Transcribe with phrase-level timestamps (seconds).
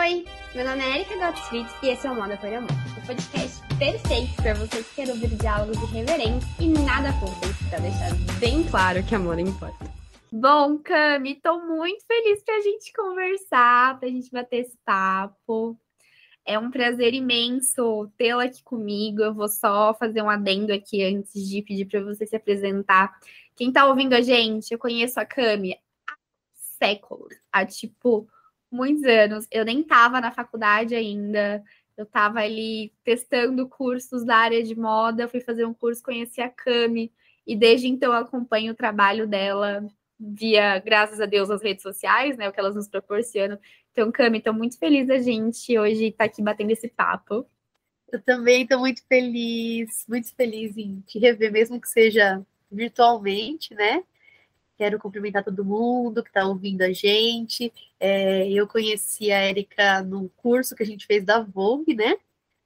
[0.00, 3.60] Oi, meu nome é Erika Gottfried e esse é o Moda por Amor, o podcast
[3.78, 8.10] perfeito para você que quer ouvir diálogos irreverentes e nada fúteis, para deixar
[8.40, 9.84] bem claro que amor importa.
[10.32, 15.78] Bom, Cami, tô muito feliz pra gente conversar, pra gente bater esse papo.
[16.46, 19.20] É um prazer imenso tê-la aqui comigo.
[19.20, 23.20] Eu vou só fazer um adendo aqui antes de pedir para você se apresentar.
[23.54, 25.74] Quem tá ouvindo a gente, eu conheço a Cami
[26.08, 26.14] há
[26.78, 28.26] séculos, há tipo
[28.70, 29.46] muitos anos.
[29.50, 31.62] Eu nem estava na faculdade ainda.
[31.96, 36.48] Eu estava ali testando cursos da área de moda, fui fazer um curso, conheci a
[36.48, 37.12] Cami,
[37.46, 39.86] e desde então acompanho o trabalho dela
[40.18, 42.48] via, graças a Deus, as redes sociais, né?
[42.48, 43.58] O que elas nos proporcionam.
[43.92, 47.46] Então, Cami, estou muito feliz da gente hoje estar tá aqui batendo esse papo.
[48.12, 54.02] Eu também estou muito feliz, muito feliz em te rever, mesmo que seja virtualmente, né?
[54.80, 57.70] Quero cumprimentar todo mundo que está ouvindo a gente.
[58.00, 62.16] É, eu conheci a Erika no curso que a gente fez da Vogue, né?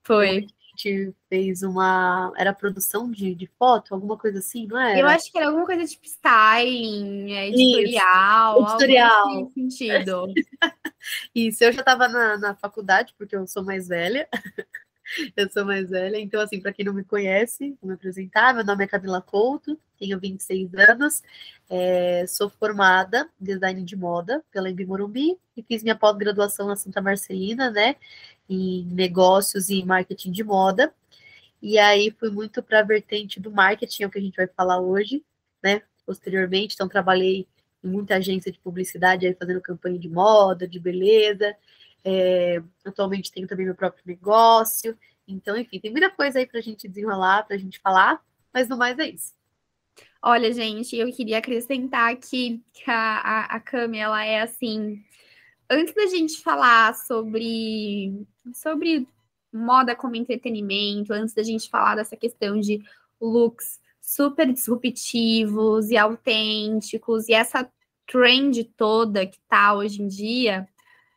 [0.05, 0.29] Foi.
[0.29, 2.33] A gente fez uma.
[2.37, 5.03] Era produção de, de foto, alguma coisa assim, não é?
[5.03, 8.63] Eu acho que era alguma coisa tipo styling, é, editorial.
[8.63, 9.53] Isso, editorial.
[9.53, 10.27] Sentido.
[11.35, 14.29] Isso, eu já estava na, na faculdade, porque eu sou mais velha.
[15.37, 18.55] eu sou mais velha, então, assim, para quem não me conhece, vou me apresentar.
[18.55, 21.23] Meu nome é Camila Couto, tenho 26 anos,
[21.69, 26.77] é, sou formada em design de moda pela Embi Morumbi e fiz minha pós-graduação na
[26.77, 27.97] Santa Marcelina, né,
[28.49, 30.93] em negócios e marketing de moda.
[31.63, 34.47] E aí fui muito para a vertente do marketing, é o que a gente vai
[34.47, 35.25] falar hoje,
[35.63, 36.75] né, posteriormente.
[36.75, 37.47] Então, trabalhei
[37.83, 41.55] em muita agência de publicidade aí fazendo campanha de moda, de beleza.
[42.05, 44.97] É, atualmente tenho também meu próprio negócio.
[45.27, 48.69] Então, enfim, tem muita coisa aí para a gente desenrolar, para a gente falar, mas
[48.69, 49.33] no mais é isso.
[50.23, 55.03] Olha, gente, eu queria acrescentar que a, a, a Cami, ela é assim.
[55.69, 59.07] Antes da gente falar sobre, sobre
[59.53, 62.83] moda como entretenimento, antes da gente falar dessa questão de
[63.21, 67.71] looks super disruptivos e autênticos, e essa
[68.07, 70.69] trend toda que tá hoje em dia,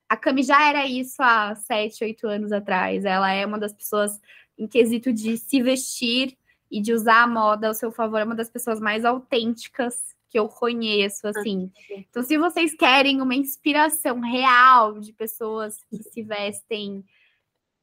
[0.09, 3.06] a Cami já era isso há sete, oito anos atrás.
[3.06, 4.19] Ela é uma das pessoas
[4.57, 6.38] em quesito de se vestir
[6.72, 10.38] e de usar a moda ao seu favor, é uma das pessoas mais autênticas que
[10.38, 11.72] eu conheço, ah, assim.
[11.90, 17.06] Então, se vocês querem uma inspiração real de pessoas que se vestem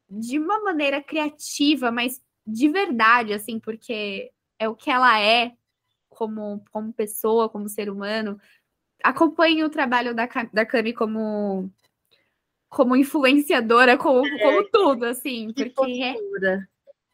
[0.07, 5.53] de uma maneira criativa, mas de verdade, assim, porque é o que ela é
[6.07, 8.39] como, como pessoa, como ser humano,
[9.03, 11.71] acompanhe o trabalho da, da Cami como
[12.75, 16.13] como influenciadora, como, é, como tudo, assim, porque é,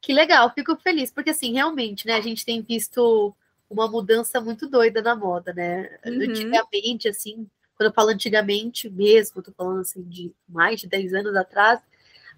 [0.02, 3.32] que legal, fico feliz, porque assim, realmente, né, a gente tem visto
[3.70, 6.00] uma mudança muito doida na moda, né?
[6.04, 6.24] Uhum.
[6.24, 11.36] Antigamente, assim, quando eu falo antigamente mesmo, tô falando assim de mais de 10 anos
[11.36, 11.80] atrás,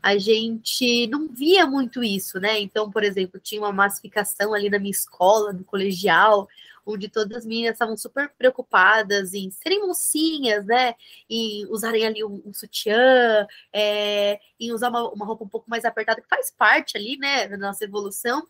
[0.02, 2.60] a gente não via muito isso, né?
[2.60, 6.50] Então, por exemplo, tinha uma massificação ali na minha escola, no colegial,
[6.86, 10.96] onde todas as meninas estavam super preocupadas em serem mocinhas, né?
[11.30, 15.86] Em usarem ali um, um sutiã, é, em usar uma, uma, roupa um pouco mais
[15.86, 18.48] apertada, que faz parte ali, né, da nossa evolução.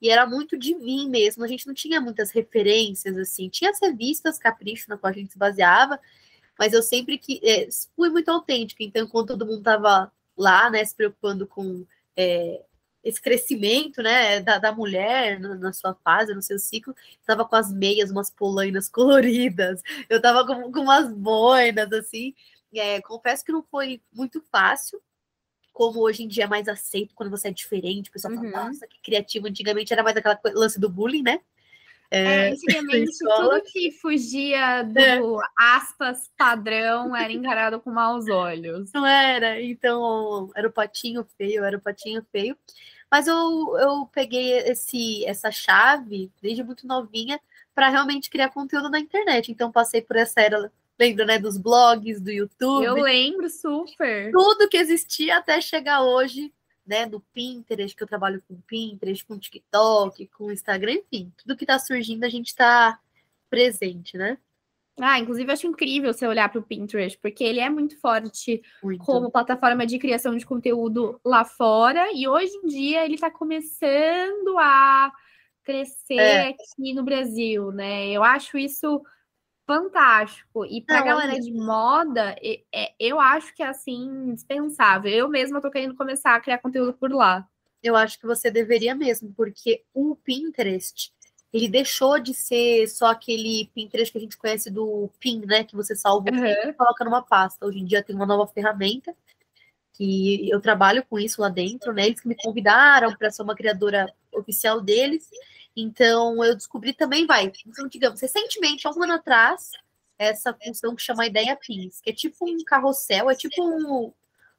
[0.00, 3.48] E era muito de mim mesmo, a gente não tinha muitas referências, assim.
[3.48, 5.98] Tinha as revistas Capricho, na qual a gente se baseava,
[6.58, 8.82] mas eu sempre que é, fui muito autêntica.
[8.82, 11.86] Então, enquanto todo mundo estava lá, né, se preocupando com
[12.16, 12.62] é,
[13.04, 17.54] esse crescimento, né, da, da mulher na, na, sua fase, no seu ciclo, estava com
[17.54, 22.34] as meias, umas polainas coloridas, eu estava com, com umas boinas, assim,
[22.74, 25.00] é, confesso que não foi muito fácil,
[25.72, 28.50] como hoje em dia é mais aceito quando você é diferente, o pessoal uhum.
[28.50, 31.40] fala, nossa, que criativo, antigamente era mais aquela lance do bullying, né,
[32.10, 35.46] é, é, antigamente, tudo que fugia do é.
[35.56, 38.92] aspas padrão era encarado com maus olhos.
[38.92, 42.56] Não era, então era o patinho feio, era o patinho feio.
[43.10, 47.40] Mas eu, eu peguei esse, essa chave desde muito novinha
[47.74, 49.50] para realmente criar conteúdo na internet.
[49.50, 52.84] Então passei por essa era, lembra, né, dos blogs, do YouTube.
[52.84, 54.30] Eu lembro super.
[54.32, 56.52] Tudo que existia até chegar hoje
[56.86, 61.64] né, do Pinterest, que eu trabalho com Pinterest, com TikTok, com Instagram, enfim, tudo que
[61.64, 62.98] está surgindo a gente está
[63.48, 64.38] presente, né?
[65.00, 68.62] Ah, inclusive eu acho incrível você olhar para o Pinterest, porque ele é muito forte
[68.82, 69.04] muito.
[69.04, 74.56] como plataforma de criação de conteúdo lá fora, e hoje em dia ele está começando
[74.58, 75.12] a
[75.64, 76.48] crescer é.
[76.48, 78.08] aqui no Brasil, né?
[78.08, 79.02] Eu acho isso
[79.66, 80.64] fantástico.
[80.66, 85.10] E para a galera de moda, é, eu acho que é assim, indispensável.
[85.10, 87.46] Eu mesma tô querendo começar a criar conteúdo por lá.
[87.82, 91.12] Eu acho que você deveria mesmo, porque o Pinterest,
[91.52, 95.64] ele deixou de ser só aquele Pinterest que a gente conhece do Pin, né?
[95.64, 96.46] Que você salva uhum.
[96.46, 97.66] e coloca numa pasta.
[97.66, 99.14] Hoje em dia tem uma nova ferramenta
[99.92, 102.06] que eu trabalho com isso lá dentro, né?
[102.06, 105.30] Eles que me convidaram para ser uma criadora oficial deles.
[105.76, 109.72] Então, eu descobri também, vai, então, digamos, recentemente, há um ano atrás,
[110.16, 114.12] essa função que chama Ideia Pins, que é tipo um carrossel, é tipo um.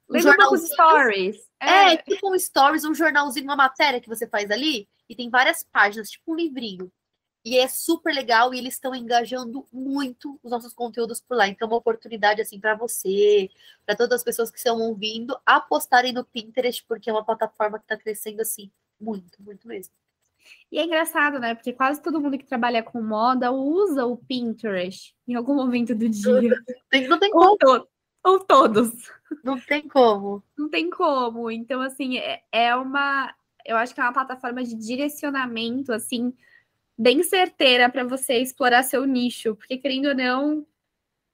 [0.09, 1.37] um jornal stories.
[1.59, 1.93] É.
[1.93, 5.63] é, tipo um stories, um jornalzinho, uma matéria que você faz ali, e tem várias
[5.63, 6.91] páginas, tipo um livrinho.
[7.45, 11.47] E é super legal e eles estão engajando muito os nossos conteúdos por lá.
[11.47, 13.51] Então, é uma oportunidade assim para você,
[13.85, 17.85] para todas as pessoas que estão ouvindo, apostarem no Pinterest, porque é uma plataforma que
[17.85, 19.93] está crescendo assim muito, muito mesmo.
[20.71, 21.55] E é engraçado, né?
[21.55, 26.09] Porque quase todo mundo que trabalha com moda usa o Pinterest em algum momento do
[26.09, 26.55] dia.
[27.09, 27.49] Não tem como.
[27.49, 27.87] Ou, to
[28.23, 28.91] ou, todos.
[29.43, 30.43] Não tem como.
[30.57, 31.51] Não tem como.
[31.51, 33.33] Então, assim, é, é uma.
[33.65, 36.33] Eu acho que é uma plataforma de direcionamento, assim,
[36.97, 39.55] bem certeira para você explorar seu nicho.
[39.55, 40.65] Porque, querendo ou não,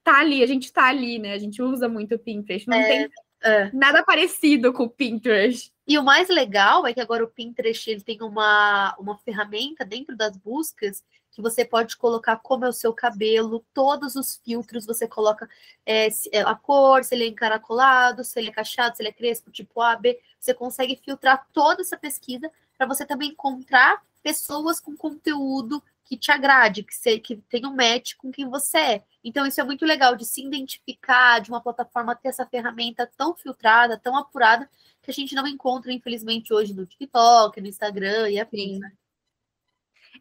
[0.04, 1.34] tá ali, a gente tá ali, né?
[1.34, 2.68] A gente usa muito o Pinterest.
[2.68, 3.10] Não é, tem
[3.44, 3.70] é.
[3.74, 5.72] nada parecido com o Pinterest.
[5.88, 10.16] E o mais legal é que agora o Pinterest ele tem uma, uma ferramenta dentro
[10.16, 15.08] das buscas que você pode colocar como é o seu cabelo, todos os filtros, você
[15.08, 15.50] coloca
[15.86, 19.14] é, é a cor, se ele é encaracolado, se ele é cacheado, se ele é
[19.14, 24.80] crespo, tipo A, B, você consegue filtrar toda essa pesquisa para você também encontrar pessoas
[24.80, 29.04] com conteúdo que te agrade, que, se, que tenha um match com quem você é.
[29.24, 33.34] Então, isso é muito legal de se identificar, de uma plataforma ter essa ferramenta tão
[33.34, 34.70] filtrada, tão apurada,
[35.02, 38.92] que a gente não encontra, infelizmente, hoje no TikTok, no Instagram e afins, né?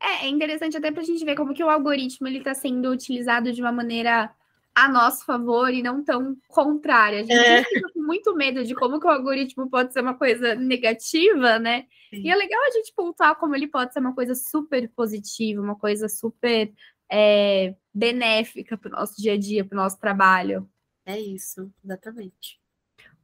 [0.00, 2.91] É, é interessante até para a gente ver como que o algoritmo ele está sendo
[2.91, 4.35] utilizado de uma maneira
[4.75, 7.20] a nosso favor e não tão contrária.
[7.20, 7.64] A gente é.
[7.64, 11.87] fica com muito medo de como que o algoritmo pode ser uma coisa negativa, né?
[12.11, 12.22] Sim.
[12.22, 15.76] E é legal a gente pontuar como ele pode ser uma coisa super positiva, uma
[15.76, 16.72] coisa super
[17.11, 20.69] é, benéfica para o nosso dia a dia, para o nosso trabalho.
[21.05, 22.61] É isso, exatamente.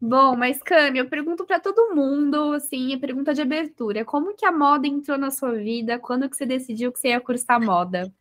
[0.01, 4.53] Bom, mas Cami, eu pergunto para todo mundo, assim, pergunta de abertura, como que a
[4.53, 5.99] moda entrou na sua vida?
[5.99, 8.13] Quando que você decidiu que você ia cursar moda?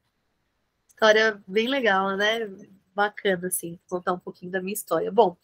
[0.88, 2.48] História bem legal, né?
[2.96, 5.12] Bacana, assim, contar um pouquinho da minha história.
[5.12, 5.36] Bom,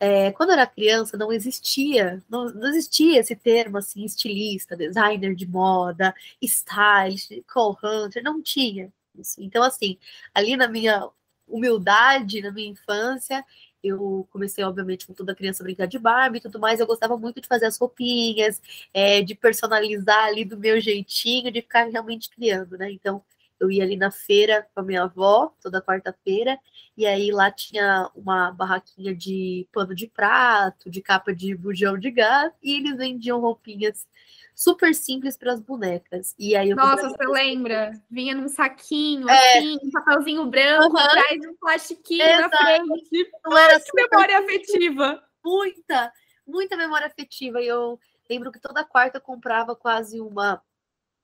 [0.00, 5.34] é, quando eu era criança, não existia, não, não, existia esse termo, assim, estilista, designer
[5.34, 9.42] de moda, stylist, call hunter, não tinha isso.
[9.42, 9.98] Então, assim,
[10.34, 11.08] ali na minha
[11.46, 13.44] humildade, na minha infância,
[13.82, 16.80] eu comecei, obviamente, com toda criança brincar de Barbie e tudo mais.
[16.80, 18.60] Eu gostava muito de fazer as roupinhas,
[18.94, 22.90] é, de personalizar ali do meu jeitinho, de ficar realmente criando, né?
[22.90, 23.22] Então,
[23.60, 26.58] eu ia ali na feira com a minha avó, toda quarta-feira,
[26.96, 32.10] e aí lá tinha uma barraquinha de pano de prato, de capa de bujão de
[32.10, 34.06] gás, e eles vendiam roupinhas
[34.54, 36.34] super simples para as bonecas.
[36.38, 37.92] E aí Nossa, você lembra?
[38.10, 39.58] Vinha num saquinho, é.
[39.58, 41.02] assim, um papelzinho branco, uhum.
[41.02, 42.50] atrás um plastiquinho Exato.
[42.50, 43.30] na frente.
[43.44, 45.22] Não era que memória afetiva.
[45.44, 46.12] Muita,
[46.46, 47.60] muita memória afetiva.
[47.62, 47.98] E eu
[48.28, 50.62] lembro que toda quarta eu comprava quase uma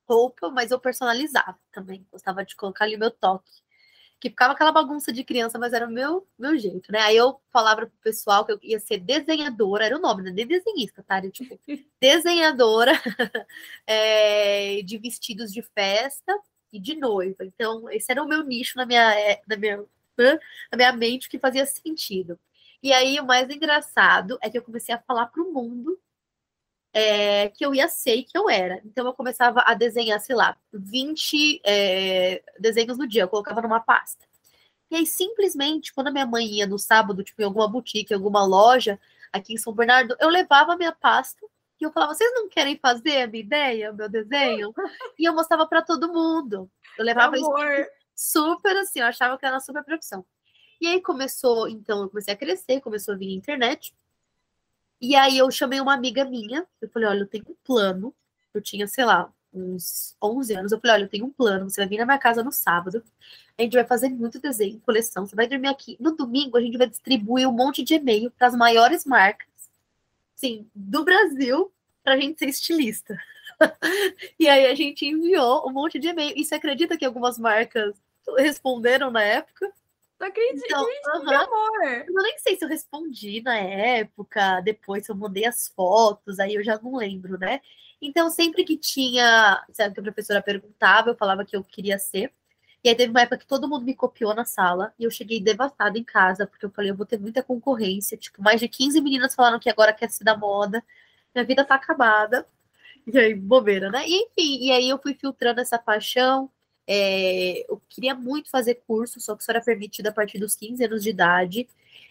[0.07, 2.05] roupa, mas eu personalizava também.
[2.11, 3.67] Gostava de colocar ali meu toque
[4.19, 6.99] que ficava aquela bagunça de criança, mas era o meu, meu jeito, né?
[7.01, 10.31] Aí eu falava pro pessoal que eu ia ser desenhadora, era o nome, né?
[10.31, 11.17] De desenhista, tá?
[11.17, 11.59] Era, tipo,
[12.01, 12.93] desenhadora
[13.85, 16.35] é, de vestidos de festa
[16.73, 17.45] e de noiva.
[17.45, 19.85] Então, esse era o meu nicho na minha, é, na minha,
[20.71, 22.39] na minha mente, que fazia sentido.
[22.81, 25.99] E aí, o mais engraçado é que eu comecei a falar pro mundo
[26.97, 28.81] é, que eu ia ser e que eu era.
[28.83, 33.79] Então eu começava a desenhar, sei lá, 20 é, desenhos no dia, eu colocava numa
[33.79, 34.25] pasta.
[34.89, 38.15] E aí, simplesmente, quando a minha mãe ia no sábado, tipo, em alguma boutique, em
[38.15, 38.99] alguma loja
[39.31, 41.45] aqui em São Bernardo, eu levava a minha pasta
[41.79, 44.73] e eu falava: vocês não querem fazer a minha ideia, o meu desenho?
[45.19, 46.67] E eu mostrava para todo mundo.
[46.97, 47.59] Eu levava Amor.
[47.59, 50.25] isso super assim, eu achava que era uma super profissão.
[50.81, 53.93] E aí começou, então, eu comecei a crescer, começou a vir a internet.
[54.99, 58.13] E aí eu chamei uma amiga minha, eu falei, olha, eu tenho um plano.
[58.53, 60.71] Eu tinha, sei lá, uns 11 anos.
[60.71, 63.03] Eu falei, olha, eu tenho um plano, você vai vir na minha casa no sábado.
[63.57, 65.97] A gente vai fazer muito desenho, coleção, você vai dormir aqui.
[65.99, 69.47] No domingo a gente vai distribuir um monte de e-mail para as maiores marcas,
[70.35, 71.71] sim, do Brasil,
[72.03, 73.17] para a gente ser estilista.
[74.39, 76.33] e aí a gente enviou um monte de e-mail.
[76.37, 77.95] E você acredita que algumas marcas
[78.37, 79.71] responderam na época?
[80.19, 81.43] Não acredito, então, uh -huh.
[81.43, 82.05] amor.
[82.07, 86.55] Eu nem sei se eu respondi na época, depois se eu mandei as fotos, aí
[86.55, 87.61] eu já não lembro, né?
[88.01, 92.33] Então, sempre que tinha, sabe, que a professora perguntava, eu falava que eu queria ser.
[92.83, 95.39] E aí teve uma época que todo mundo me copiou na sala e eu cheguei
[95.41, 98.17] devastada em casa, porque eu falei, eu vou ter muita concorrência.
[98.17, 100.83] Tipo, mais de 15 meninas falaram que agora quer ser da moda.
[101.33, 102.47] Minha vida tá acabada.
[103.05, 104.07] E aí, bobeira, né?
[104.07, 106.51] E, enfim, e aí eu fui filtrando essa paixão,
[106.87, 110.83] É, eu queria muito fazer curso, só que isso era permitido a partir dos 15
[110.85, 111.67] anos de idade.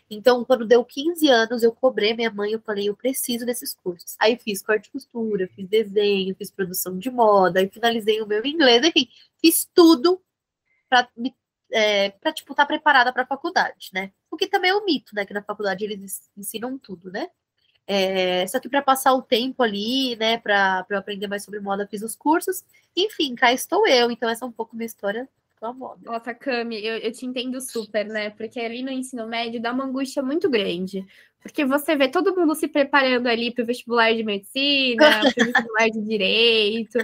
[0.08, 4.16] Então, quando deu 15 anos, eu cobrei minha mãe, eu falei, eu preciso desses cursos.
[4.20, 8.44] Aí fiz corte e costura, fiz desenho, fiz produção de moda, aí finalizei o meu
[8.44, 9.08] inglês, enfim,
[9.40, 10.22] fiz tudo
[10.88, 11.34] para me
[11.72, 14.12] é, tipo estar tá preparada para faculdade, né?
[14.30, 15.26] O que também é um mito, né?
[15.26, 17.28] Que na faculdade eles ensinam tudo, né?
[17.86, 20.38] É, só que para passar o tempo ali, né?
[20.38, 22.64] Para eu aprender mais sobre moda, fiz os cursos.
[22.96, 24.10] Enfim, cá estou eu.
[24.10, 25.28] Então essa é um pouco minha história
[25.60, 26.00] com a moda.
[26.04, 28.30] Nossa, Cami, eu, eu te entendo super, né?
[28.30, 31.06] Porque ali no ensino médio dá uma angústia muito grande.
[31.40, 34.96] Porque você vê todo mundo se preparando ali para o vestibular de medicina,
[35.34, 36.98] para o vestibular de direito.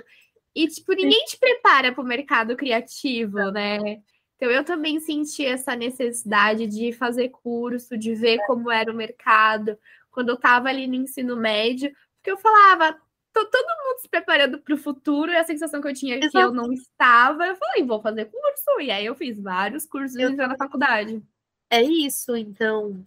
[0.54, 4.02] E, tipo, ninguém te prepara para o mercado criativo, né?
[4.36, 9.78] Então, eu também senti essa necessidade de fazer curso, de ver como era o mercado,
[10.12, 12.96] quando eu estava ali no ensino médio, porque eu falava,
[13.32, 16.30] tô todo mundo se preparando para o futuro, e a sensação que eu tinha Exato.
[16.30, 18.80] que eu não estava, eu falei, vou fazer curso.
[18.80, 20.36] E aí eu fiz vários cursos eu...
[20.36, 21.20] na faculdade.
[21.70, 23.04] É isso, então.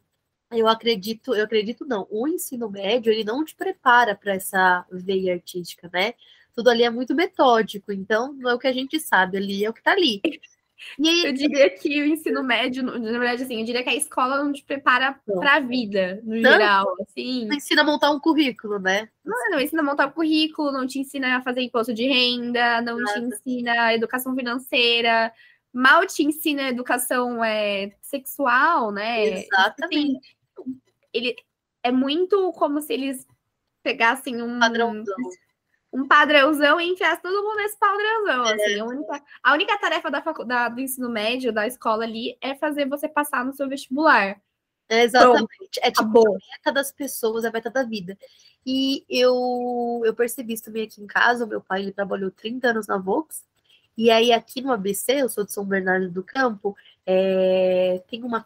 [0.51, 2.07] Eu acredito, eu acredito não.
[2.09, 6.13] O ensino médio, ele não te prepara para essa veia artística, né?
[6.53, 9.69] Tudo ali é muito metódico, então não é o que a gente sabe ali, é
[9.69, 10.21] o que tá ali.
[10.99, 14.43] Aí, eu diria que o ensino médio, na verdade, assim, eu diria que a escola
[14.43, 16.95] não te prepara para a vida, no não, geral.
[17.01, 17.45] Assim.
[17.45, 19.09] Não ensina a montar um currículo, né?
[19.23, 22.81] Não, não ensina a montar um currículo, não te ensina a fazer imposto de renda,
[22.81, 25.31] não te ensina educação financeira,
[25.73, 29.39] mal te ensina educação é, sexual, né?
[29.39, 30.17] Exatamente.
[30.57, 30.79] Assim,
[31.13, 31.35] ele
[31.83, 33.27] é muito como se eles
[33.83, 35.15] pegassem um padrãozão
[35.95, 38.45] um padrãozão e enfiasse todo mundo nesse padrãozão.
[38.45, 38.53] É.
[38.53, 42.53] Assim, a, única, a única tarefa da, faculdade, do ensino médio, da escola ali, é
[42.53, 44.41] fazer você passar no seu vestibular.
[44.89, 45.47] É, exatamente.
[45.47, 46.35] Pronto, é tipo acabou.
[46.35, 48.17] a meta das pessoas, a meta da vida.
[48.65, 51.45] E eu, eu percebi isso também aqui em casa.
[51.45, 53.45] O meu pai ele trabalhou 30 anos na Vox.
[53.97, 56.75] E aí, aqui no ABC, eu sou de São Bernardo do Campo,
[57.05, 58.45] é, tem uma,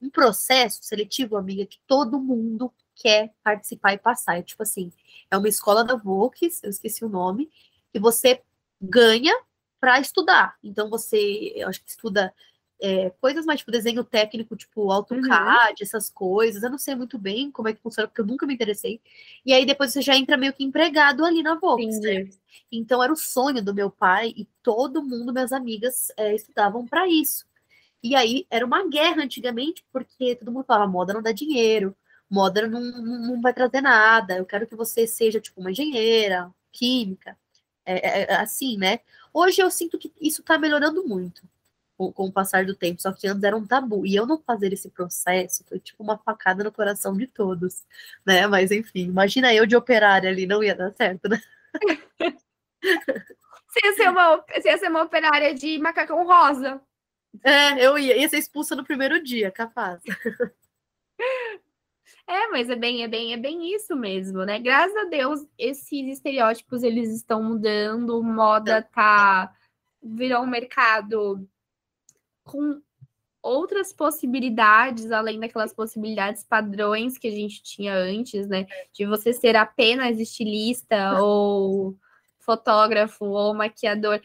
[0.00, 4.38] um processo seletivo, amiga, que todo mundo quer participar e passar.
[4.38, 4.92] É tipo assim,
[5.30, 7.50] é uma escola da Vox, eu esqueci o nome,
[7.92, 8.42] que você
[8.80, 9.34] ganha
[9.80, 10.56] para estudar.
[10.62, 12.34] Então você, eu acho que estuda
[12.80, 15.74] é, coisas mais tipo desenho técnico, tipo AutoCAD, uhum.
[15.80, 16.62] essas coisas.
[16.62, 19.00] Eu não sei muito bem como é que funciona, porque eu nunca me interessei.
[19.44, 22.00] E aí depois você já entra meio que empregado ali na Vox.
[22.00, 22.28] Né?
[22.70, 27.08] Então era o sonho do meu pai e todo mundo, minhas amigas, é, estudavam para
[27.08, 27.46] isso.
[28.02, 31.96] E aí era uma guerra antigamente, porque todo mundo falava moda não dá dinheiro,
[32.30, 34.36] moda não, não vai trazer nada.
[34.36, 37.36] Eu quero que você seja tipo uma engenheira, química,
[37.84, 39.00] é, é, é assim, né?
[39.32, 41.42] Hoje eu sinto que isso está melhorando muito
[41.96, 44.06] com, com, o passar do tempo, só que antes era um tabu.
[44.06, 47.84] E eu não fazer esse processo foi tipo uma facada no coração de todos,
[48.26, 48.46] né?
[48.46, 51.40] Mas enfim, imagina eu de operária ali, não ia dar certo, né?
[53.68, 56.80] Você ia ser uma, você ia ser uma operária de macacão rosa.
[57.44, 60.00] É, eu ia, ia ser expulsa no primeiro dia, capaz.
[62.28, 64.58] É, mas é bem, é bem, é bem isso mesmo, né?
[64.58, 69.50] Graças a Deus, esses estereótipos eles estão mudando, moda tá
[70.02, 71.48] virou um mercado
[72.44, 72.80] com
[73.42, 78.66] outras possibilidades além daquelas possibilidades padrões que a gente tinha antes, né?
[78.92, 81.96] De você ser apenas estilista ou
[82.40, 84.20] fotógrafo ou maquiador.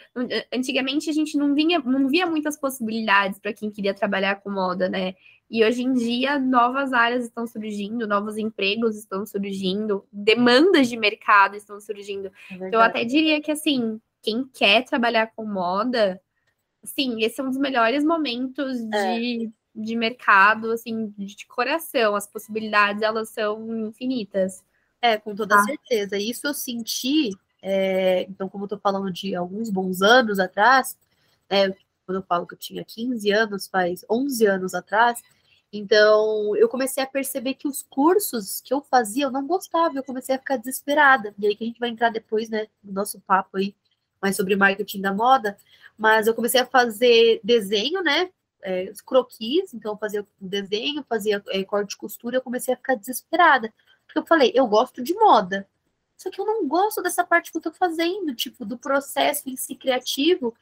[0.54, 4.90] Antigamente a gente não vinha, não via muitas possibilidades para quem queria trabalhar com moda,
[4.90, 5.16] né?
[5.50, 11.56] E hoje em dia, novas áreas estão surgindo, novos empregos estão surgindo, demandas de mercado
[11.56, 12.32] estão surgindo.
[12.50, 16.20] É eu até diria que, assim, quem quer trabalhar com moda,
[16.84, 19.20] sim, esse é um dos melhores momentos é.
[19.20, 22.16] de, de mercado, assim, de coração.
[22.16, 24.64] As possibilidades, elas são infinitas.
[25.02, 25.64] É, com toda ah.
[25.64, 26.18] certeza.
[26.18, 27.30] Isso eu senti,
[27.62, 30.98] é, então, como eu tô falando de alguns bons anos atrás,
[31.50, 35.22] é, quando eu falo que eu tinha 15 anos, faz 11 anos atrás,
[35.76, 40.04] então, eu comecei a perceber que os cursos que eu fazia eu não gostava, eu
[40.04, 41.34] comecei a ficar desesperada.
[41.40, 43.76] E aí que a gente vai entrar depois, né, no nosso papo aí,
[44.22, 45.58] mais sobre marketing da moda.
[45.98, 48.30] Mas eu comecei a fazer desenho, né,
[48.62, 52.94] é, croquis, então eu fazia desenho, fazia é, corte de costura, eu comecei a ficar
[52.94, 53.74] desesperada.
[54.06, 55.68] Porque eu falei, eu gosto de moda,
[56.16, 59.58] só que eu não gosto dessa parte que eu tô fazendo, tipo, do processo em
[59.58, 60.56] si criativo.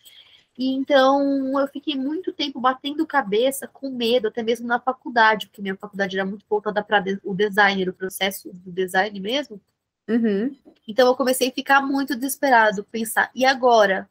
[0.62, 5.60] E então eu fiquei muito tempo batendo cabeça com medo, até mesmo na faculdade, porque
[5.60, 9.60] minha faculdade era muito voltada para o design, o processo do design mesmo.
[10.08, 10.56] Uhum.
[10.88, 14.08] Então eu comecei a ficar muito desesperado, pensar, e agora?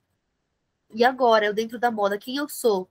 [0.92, 2.90] E agora, eu dentro da moda, quem eu sou?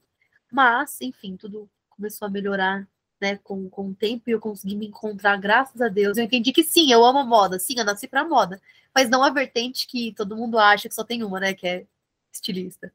[0.50, 2.88] Mas, enfim, tudo começou a melhorar
[3.20, 6.18] né, com, com o tempo e eu consegui me encontrar, graças a Deus.
[6.18, 8.62] Eu entendi que sim, eu amo moda, sim, eu nasci para moda,
[8.96, 11.86] mas não a vertente que todo mundo acha que só tem uma, né, que é
[12.32, 12.90] estilista.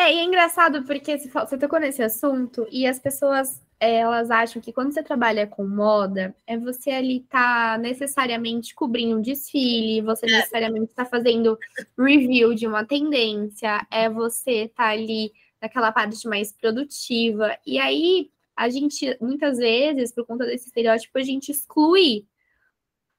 [0.00, 4.72] É, e é engraçado porque você tocou nesse assunto e as pessoas elas acham que
[4.72, 10.30] quando você trabalha com moda, é você ali tá necessariamente cobrindo um desfile, você é.
[10.36, 11.58] necessariamente está fazendo
[11.98, 17.58] review de uma tendência, é você tá ali naquela parte mais produtiva.
[17.66, 22.26] E aí a gente muitas vezes, por conta desse estereótipo, a gente exclui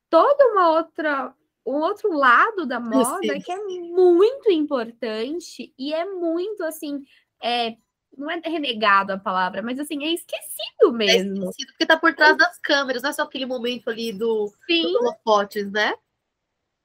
[0.10, 1.32] toda uma outra
[1.66, 7.04] um outro lado da moda que é muito importante e é muito assim,
[7.42, 7.76] é,
[8.18, 11.46] não é renegado a palavra, mas assim, é esquecido é mesmo.
[11.46, 14.52] É esquecido, porque tá por trás das câmeras, não é só aquele momento ali do,
[14.66, 14.92] Sim.
[14.92, 15.94] do holofotes, né?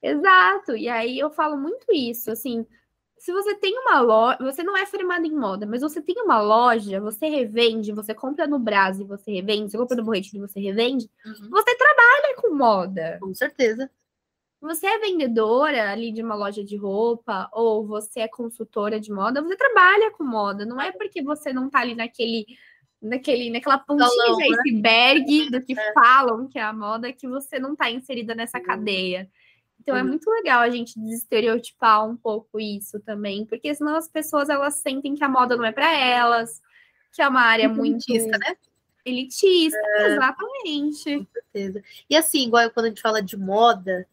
[0.03, 2.67] Exato, e aí eu falo muito isso, assim,
[3.19, 6.41] se você tem uma loja, você não é formado em moda, mas você tem uma
[6.41, 10.49] loja, você revende, você compra no Brasil e você revende, você compra no Borretinho e
[10.49, 11.49] você revende, uhum.
[11.49, 13.19] você trabalha com moda.
[13.21, 13.91] Com certeza
[14.61, 19.43] você é vendedora ali de uma loja de roupa ou você é consultora de moda,
[19.43, 20.65] você trabalha com moda.
[20.65, 22.47] Não é porque você não tá ali naquele,
[23.01, 24.57] naquele, naquela pontinha Salão, de né?
[24.61, 25.59] iceberg né?
[25.59, 25.93] do que é.
[25.93, 29.31] falam que é a moda que você não tá inserida nessa cadeia.
[29.81, 34.49] Então é muito legal a gente desestereotipar um pouco isso também, porque senão as pessoas
[34.49, 36.61] elas sentem que a moda não é para elas,
[37.13, 38.57] que é uma área muito elitista, né?
[39.05, 41.19] Elitista, é, exatamente.
[41.19, 41.83] Com certeza.
[42.11, 44.09] E assim, igual quando a gente fala de moda,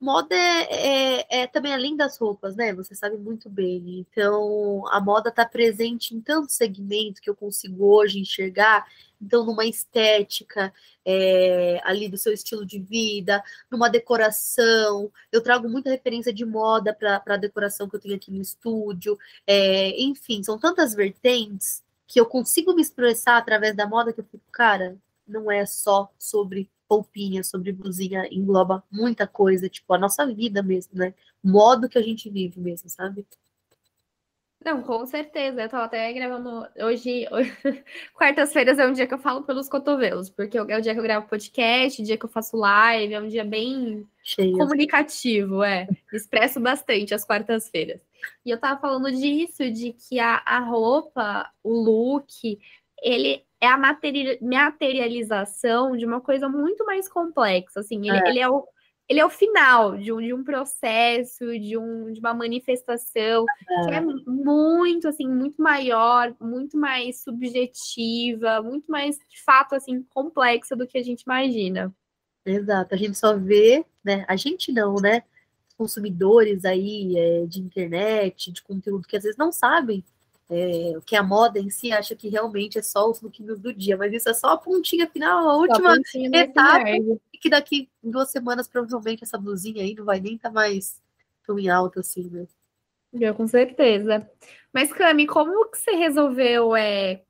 [0.00, 2.72] moda é, é, é, também além das roupas, né?
[2.74, 4.00] Você sabe muito bem.
[4.00, 8.86] Então, a moda está presente em tantos segmentos que eu consigo hoje enxergar.
[9.20, 10.72] Então, numa estética
[11.04, 15.12] é, ali do seu estilo de vida, numa decoração.
[15.30, 19.18] Eu trago muita referência de moda para a decoração que eu tenho aqui no estúdio.
[19.46, 24.24] É, enfim, são tantas vertentes que eu consigo me expressar através da moda que eu
[24.24, 24.96] fico, cara,
[25.28, 30.98] não é só sobre roupinha, sobre blusinha, engloba muita coisa, tipo, a nossa vida mesmo,
[30.98, 31.14] né?
[31.42, 33.26] O modo que a gente vive mesmo, sabe?
[34.62, 35.62] Não, com certeza.
[35.62, 37.26] Eu tava até gravando hoje.
[38.12, 41.02] Quartas-feiras é um dia que eu falo pelos cotovelos, porque é o dia que eu
[41.02, 44.58] gravo podcast, o dia que eu faço live, é um dia bem Cheio.
[44.58, 45.88] comunicativo, é.
[46.12, 48.00] Expresso bastante as quartas-feiras.
[48.44, 52.58] E eu tava falando disso, de que a, a roupa, o look,
[53.02, 57.80] ele é a materialização de uma coisa muito mais complexa.
[57.80, 58.64] Assim, ele é, ele é o,
[59.08, 63.84] ele é o final de um, de um processo, de, um, de uma manifestação é.
[63.84, 70.74] que é muito, assim, muito maior, muito mais subjetiva, muito mais, de fato, assim, complexa
[70.74, 71.94] do que a gente imagina.
[72.46, 74.24] Exato, a gente só vê, né?
[74.26, 75.22] A gente não, né?
[75.76, 80.02] Consumidores aí é, de internet, de conteúdo que às vezes não sabem
[80.50, 83.72] é, o que a moda em si acha que realmente é só os lookinhos do
[83.72, 87.88] dia, mas isso é só a pontinha final, a última a etapa, e que daqui
[88.02, 91.00] duas semanas provavelmente essa blusinha aí não vai nem estar tá mais
[91.46, 92.46] tão em alta assim, né?
[93.12, 94.28] Eu, com certeza.
[94.72, 97.22] Mas, Cami, como que você resolveu é,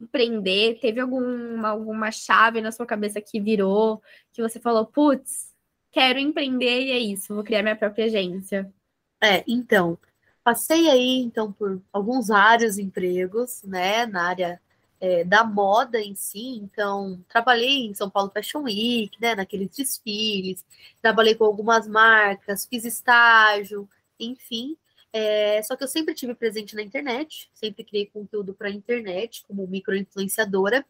[0.00, 0.78] empreender?
[0.80, 5.52] Teve alguma, alguma chave na sua cabeça que virou, que você falou, putz,
[5.90, 8.72] quero empreender e é isso, vou criar minha própria agência?
[9.20, 9.98] É, então,
[10.46, 14.60] Passei aí, então, por alguns vários empregos, né, na área
[15.00, 16.58] é, da moda em si.
[16.58, 20.64] Então, trabalhei em São Paulo Fashion Week, né, naqueles desfiles,
[21.02, 23.88] trabalhei com algumas marcas, fiz estágio,
[24.20, 24.76] enfim.
[25.12, 29.44] É, só que eu sempre tive presente na internet, sempre criei conteúdo para a internet,
[29.48, 30.86] como micro-influenciadora.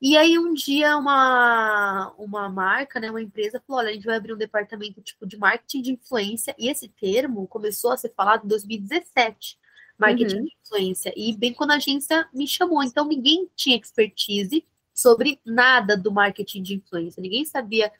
[0.00, 4.16] E aí um dia uma, uma marca, né, uma empresa falou, olha, a gente vai
[4.16, 8.44] abrir um departamento tipo de marketing de influência, e esse termo começou a ser falado
[8.44, 9.58] em 2017,
[9.98, 10.44] marketing uhum.
[10.44, 15.96] de influência, e bem quando a agência me chamou, então ninguém tinha expertise sobre nada
[15.96, 17.90] do marketing de influência, ninguém sabia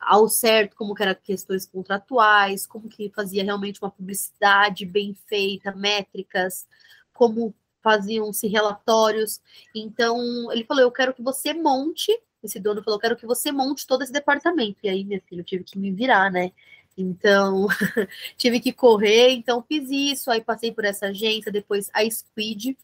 [0.00, 5.72] ao certo como que eram questões contratuais, como que fazia realmente uma publicidade bem feita,
[5.72, 6.66] métricas,
[7.12, 9.40] como faziam-se relatórios.
[9.74, 10.18] Então,
[10.50, 12.10] ele falou: Eu quero que você monte.
[12.42, 14.78] Esse dono falou: Eu quero que você monte todo esse departamento.
[14.82, 16.52] E aí, minha filha, eu tive que me virar, né?
[16.96, 17.66] Então,
[18.38, 19.32] tive que correr.
[19.32, 20.30] Então, fiz isso.
[20.30, 21.52] Aí, passei por essa agência.
[21.52, 22.76] Depois, a Squid,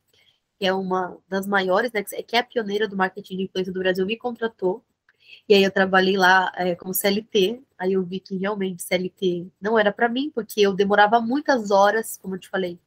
[0.59, 2.03] que é uma das maiores, né?
[2.05, 4.85] Que é a pioneira do marketing de influência do Brasil, me contratou.
[5.49, 7.63] E aí, eu trabalhei lá é, como CLT.
[7.79, 12.19] Aí, eu vi que realmente CLT não era para mim, porque eu demorava muitas horas,
[12.19, 12.79] como eu te falei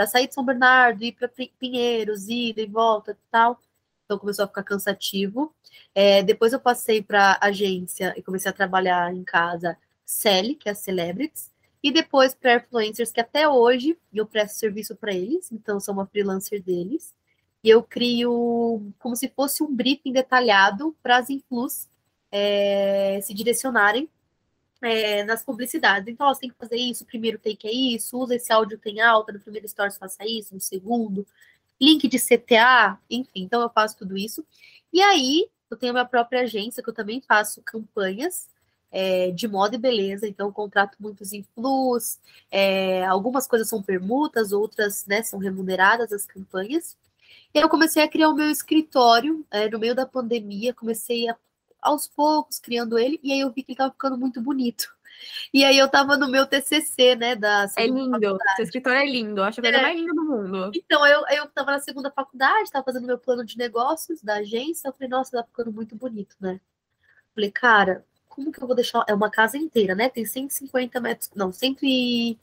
[0.00, 3.60] para sair de São Bernardo, ir para Pinheiros, ida e volta e tal.
[4.06, 5.54] Então começou a ficar cansativo.
[5.94, 10.72] É, depois eu passei para agência e comecei a trabalhar em casa Celi, que é
[10.72, 11.50] a Celebrities,
[11.82, 16.06] e depois para influencers, que até hoje eu presto serviço para eles, então sou uma
[16.06, 17.12] freelancer deles.
[17.62, 21.86] E eu crio como se fosse um briefing detalhado para as influs
[22.32, 24.08] é, se direcionarem
[24.82, 26.08] é, nas publicidades.
[26.08, 29.00] Então, ó, você tem que fazer isso, primeiro take é isso, usa esse áudio tem
[29.00, 31.26] alta, no primeiro stories faça isso, no segundo,
[31.80, 34.44] link de CTA, enfim, então eu faço tudo isso.
[34.92, 38.48] E aí, eu tenho a minha própria agência, que eu também faço campanhas
[38.90, 45.06] é, de moda e beleza, então contrato muitos influx, é, algumas coisas são permutas, outras
[45.06, 46.96] né, são remuneradas as campanhas.
[47.54, 51.36] E eu comecei a criar o meu escritório é, no meio da pandemia, comecei a
[51.80, 54.88] aos poucos criando ele, e aí eu vi que ele tava ficando muito bonito.
[55.52, 58.56] E aí eu tava no meu TCC, né, da É lindo, faculdade.
[58.56, 59.82] seu escritor é lindo, acho a coisa é.
[59.82, 60.70] mais linda do mundo.
[60.74, 64.88] Então, eu, eu tava na segunda faculdade, tava fazendo meu plano de negócios da agência,
[64.88, 66.60] eu falei, nossa, tá ficando muito bonito, né?
[67.34, 69.04] Falei, cara, como que eu vou deixar...
[69.06, 70.08] É uma casa inteira, né?
[70.08, 71.30] Tem 150 metros...
[71.34, 72.38] Não, 100 e...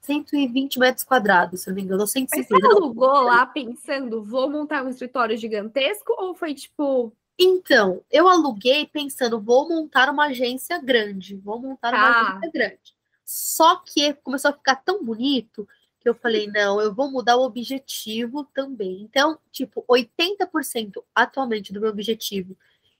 [0.00, 2.46] 120 metros quadrados, se não me engano, 150.
[2.50, 8.28] Mas você alugou lá pensando, vou montar um escritório gigantesco, ou foi tipo, então, eu
[8.28, 12.30] aluguei pensando, vou montar uma agência grande, vou montar uma ah.
[12.30, 12.94] agência grande.
[13.24, 15.66] Só que começou a ficar tão bonito
[16.00, 19.02] que eu falei, não, eu vou mudar o objetivo também.
[19.02, 22.56] Então, tipo, 80% atualmente do meu objetivo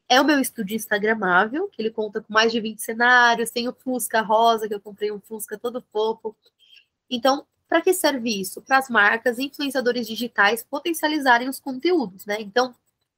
[0.08, 3.72] é o meu estúdio instagramável, que ele conta com mais de 20 cenários, tem o
[3.72, 6.36] Fusca rosa, que eu comprei um Fusca todo fofo.
[7.08, 8.60] Então, para que serve isso?
[8.60, 12.36] Para as marcas, influenciadores digitais potencializarem os conteúdos, né?
[12.40, 12.74] Então,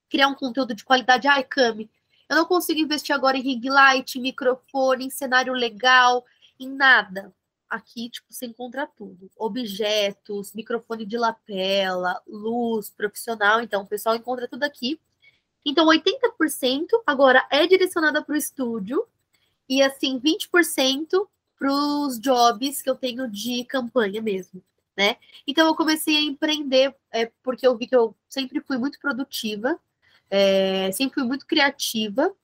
[0.09, 1.29] criar um conteúdo de qualidade.
[1.29, 1.91] Ai, Cami,
[2.29, 6.25] eu não consigo investir agora em ring light, microfone, em cenário legal,
[6.59, 7.33] em nada.
[7.69, 9.31] Aqui, tipo, você encontra tudo.
[9.37, 13.61] Objetos, microfone de lapela, luz profissional.
[13.61, 15.01] Então, o pessoal encontra tudo aqui.
[15.65, 19.07] Então, 80% agora é direcionada para o estúdio.
[19.69, 24.63] E, assim, 20% para os jobs que eu tenho de campanha mesmo,
[24.97, 25.17] né?
[25.47, 29.81] Então, eu comecei a empreender, é, porque eu vi que eu sempre fui muito produtiva
[30.31, 32.35] é, sempre fui muito criativa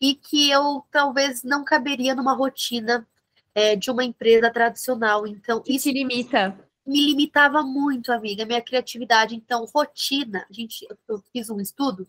[0.00, 3.06] e que eu talvez não caberia numa rotina
[3.54, 5.26] é, de uma empresa tradicional.
[5.26, 6.58] Então, que isso limita.
[6.86, 9.34] Me limitava muito, amiga, minha criatividade.
[9.34, 12.06] Então, rotina, a gente, eu fiz um estudo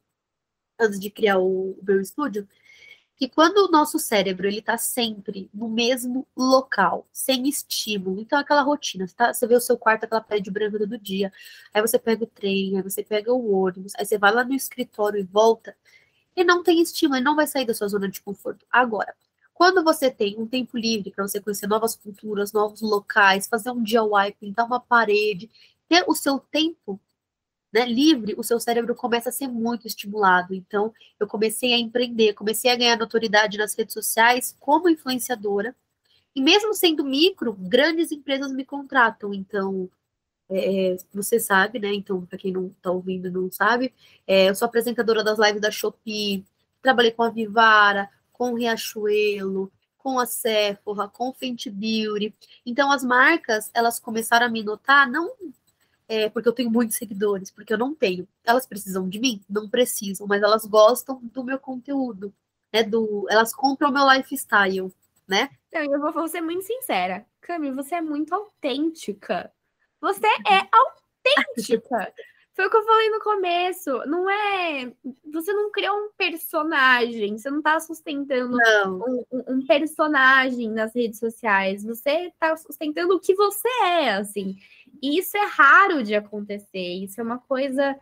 [0.80, 2.48] antes de criar o, o meu estúdio,
[3.15, 8.62] que quando o nosso cérebro ele está sempre no mesmo local, sem estímulo, então aquela
[8.62, 11.32] rotina, tá, você vê o seu quarto, aquela parede branca todo dia,
[11.73, 14.54] aí você pega o trem, aí você pega o ônibus, aí você vai lá no
[14.54, 15.75] escritório e volta,
[16.36, 18.65] e não tem estímulo, e não vai sair da sua zona de conforto.
[18.69, 19.15] Agora,
[19.54, 23.82] quando você tem um tempo livre para você conhecer novas culturas, novos locais, fazer um
[23.82, 25.49] DIY, pintar uma parede,
[25.88, 26.99] ter o seu tempo
[27.76, 30.54] né, livre, o seu cérebro começa a ser muito estimulado.
[30.56, 35.76] Então, eu comecei a empreender, comecei a ganhar notoriedade nas redes sociais como influenciadora.
[36.34, 39.34] E mesmo sendo micro, grandes empresas me contratam.
[39.34, 39.90] Então,
[40.50, 41.94] é, você sabe, né?
[41.94, 43.94] Então, para quem não está ouvindo não sabe,
[44.26, 46.46] é, eu sou apresentadora das lives da Shopee,
[46.82, 52.34] trabalhei com a Vivara, com o Riachuelo, com a Sephora, com o Fenty Beauty.
[52.66, 55.34] Então, as marcas, elas começaram a me notar, não
[56.08, 58.28] é, porque eu tenho muitos seguidores, porque eu não tenho.
[58.44, 59.41] Elas precisam de mim?
[59.50, 62.34] Não precisam, mas elas gostam do meu conteúdo,
[62.72, 62.84] né?
[62.84, 64.94] Do, elas compram o meu lifestyle,
[65.28, 65.50] né?
[65.68, 67.26] Então, eu vou, vou ser muito sincera.
[67.41, 69.52] Cami, você é muito autêntica.
[70.00, 72.13] Você é autêntica.
[72.56, 73.91] Foi o que eu falei no começo.
[74.06, 74.89] Não é.
[75.34, 77.38] Você não criou um personagem.
[77.38, 81.84] Você não está sustentando um, um, personagem nas redes sociais.
[81.84, 84.56] Você está sustentando o que você é, assim.
[85.01, 87.03] E isso é raro de acontecer.
[87.03, 87.97] Isso é uma coisa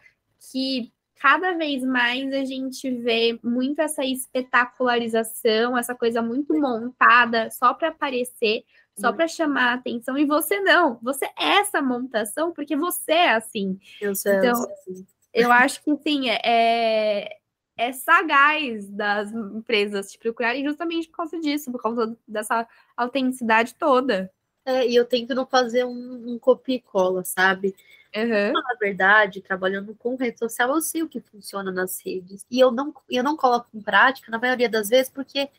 [0.52, 0.92] que
[1.24, 7.88] cada vez mais a gente vê muito essa espetacularização, essa coisa muito montada só para
[7.88, 8.66] aparecer,
[8.98, 10.18] só para chamar a atenção.
[10.18, 13.80] E você não, você é essa montação porque você é assim.
[14.02, 15.08] Eu sei, então, eu, assim.
[15.34, 17.38] eu acho que sim, é, é,
[17.78, 24.30] é sagaz das empresas te procurarem justamente por causa disso, por causa dessa autenticidade toda.
[24.66, 27.76] É, e eu tento não fazer um, um copia e cola, sabe?
[28.16, 28.54] Uhum.
[28.54, 32.46] Na verdade, trabalhando com rede social, eu sei o que funciona nas redes.
[32.50, 35.50] E eu não, eu não coloco em prática, na maioria das vezes, porque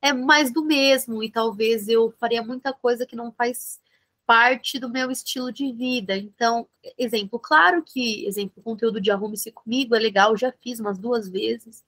[0.00, 1.22] é mais do mesmo.
[1.22, 3.80] E talvez eu faria muita coisa que não faz
[4.26, 6.16] parte do meu estilo de vida.
[6.16, 11.28] Então, exemplo, claro que, exemplo, conteúdo de Arrume-se Comigo é legal, já fiz umas duas
[11.28, 11.84] vezes.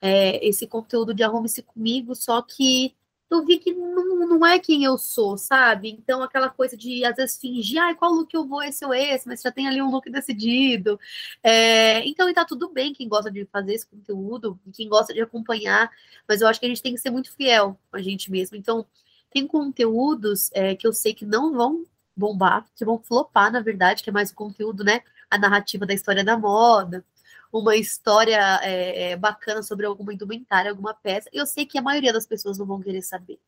[0.00, 2.94] É, esse conteúdo de Arrume-se Comigo, só que
[3.34, 5.90] eu vi que não, não é quem eu sou, sabe?
[5.90, 9.26] Então, aquela coisa de, às vezes, fingir, ai, qual look eu vou, esse ou esse,
[9.28, 10.98] mas já tem ali um look decidido.
[11.42, 15.20] É, então, e tá tudo bem quem gosta de fazer esse conteúdo, quem gosta de
[15.20, 15.90] acompanhar,
[16.28, 18.56] mas eu acho que a gente tem que ser muito fiel com a gente mesmo.
[18.56, 18.86] Então,
[19.30, 24.02] tem conteúdos é, que eu sei que não vão bombar, que vão flopar, na verdade,
[24.02, 25.00] que é mais o conteúdo, né?
[25.30, 27.04] A narrativa da história da moda,
[27.52, 32.12] uma história é, é, bacana sobre alguma indumentária, alguma peça, eu sei que a maioria
[32.12, 33.38] das pessoas não vão querer saber.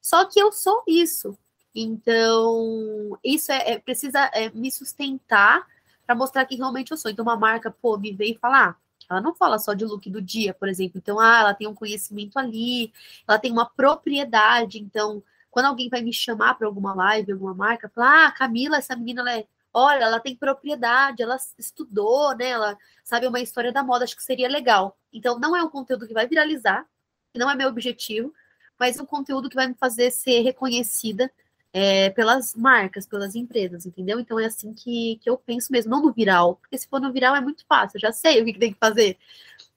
[0.00, 1.36] Só que eu sou isso.
[1.74, 5.66] Então, isso é, é precisa é, me sustentar
[6.06, 7.10] para mostrar que realmente eu sou.
[7.10, 8.78] Então, uma marca, pô, me vem falar.
[9.08, 10.98] Ela não fala só de look do dia, por exemplo.
[10.98, 12.92] Então, ah, ela tem um conhecimento ali,
[13.26, 14.78] ela tem uma propriedade.
[14.78, 18.94] Então, quando alguém vai me chamar para alguma live, alguma marca, fala, ah, Camila, essa
[18.96, 22.48] menina, ela é, olha, ela tem propriedade, ela estudou, né?
[22.50, 24.96] Ela sabe uma história da moda, acho que seria legal.
[25.12, 26.86] Então, não é um conteúdo que vai viralizar,
[27.34, 28.32] não é meu objetivo,
[28.78, 31.30] mas é um conteúdo que vai me fazer ser reconhecida
[31.72, 34.18] é, pelas marcas, pelas empresas, entendeu?
[34.18, 37.12] Então é assim que, que eu penso mesmo, não no viral, porque se for no
[37.12, 39.18] viral é muito fácil, eu já sei o que, que tem que fazer.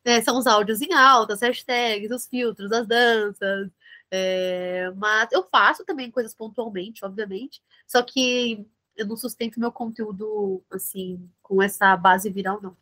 [0.03, 3.69] É, são os áudios em alta, as hashtags, os filtros, as danças.
[4.11, 10.63] É, mas eu faço também coisas pontualmente, obviamente, só que eu não sustento meu conteúdo
[10.71, 12.75] assim com essa base viral, não.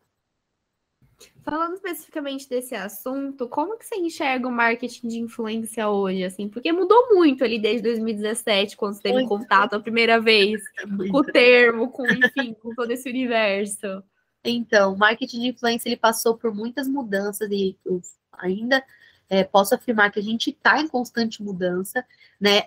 [1.43, 6.47] Falando especificamente desse assunto, como que você enxerga o marketing de influência hoje, assim?
[6.47, 9.29] Porque mudou muito ali desde 2017, quando você teve muito.
[9.29, 11.11] contato a primeira vez muito.
[11.11, 14.03] com o termo, com, enfim, com todo esse universo.
[14.43, 17.77] Então, o marketing de influência, ele passou por muitas mudanças e
[18.33, 18.83] ainda
[19.29, 22.05] é, posso afirmar que a gente está em constante mudança,
[22.39, 22.63] né?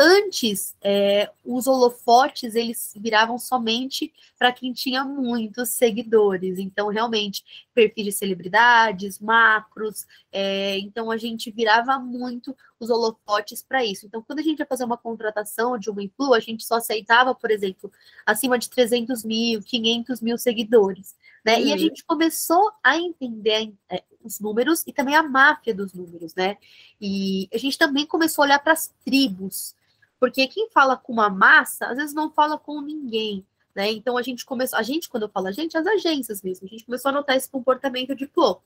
[0.00, 6.60] Antes, é, os holofotes eles viravam somente para quem tinha muitos seguidores.
[6.60, 10.06] Então, realmente, perfis de celebridades, macros.
[10.30, 14.06] É, então, a gente virava muito os holofotes para isso.
[14.06, 17.34] Então, quando a gente ia fazer uma contratação de uma influ, a gente só aceitava,
[17.34, 17.90] por exemplo,
[18.24, 21.16] acima de 300 mil, 500 mil seguidores.
[21.44, 21.56] Né?
[21.56, 21.66] Uhum.
[21.66, 21.78] E a uhum.
[21.78, 26.56] gente começou a entender é, os números e também a máfia dos números, né?
[27.00, 29.74] E a gente também começou a olhar para as tribos.
[30.18, 33.46] Porque quem fala com uma massa, às vezes não fala com ninguém.
[33.74, 33.92] Né?
[33.92, 36.68] Então a gente começou, a gente, quando eu falo a gente, as agências mesmo, a
[36.68, 38.60] gente começou a notar esse comportamento de, pô,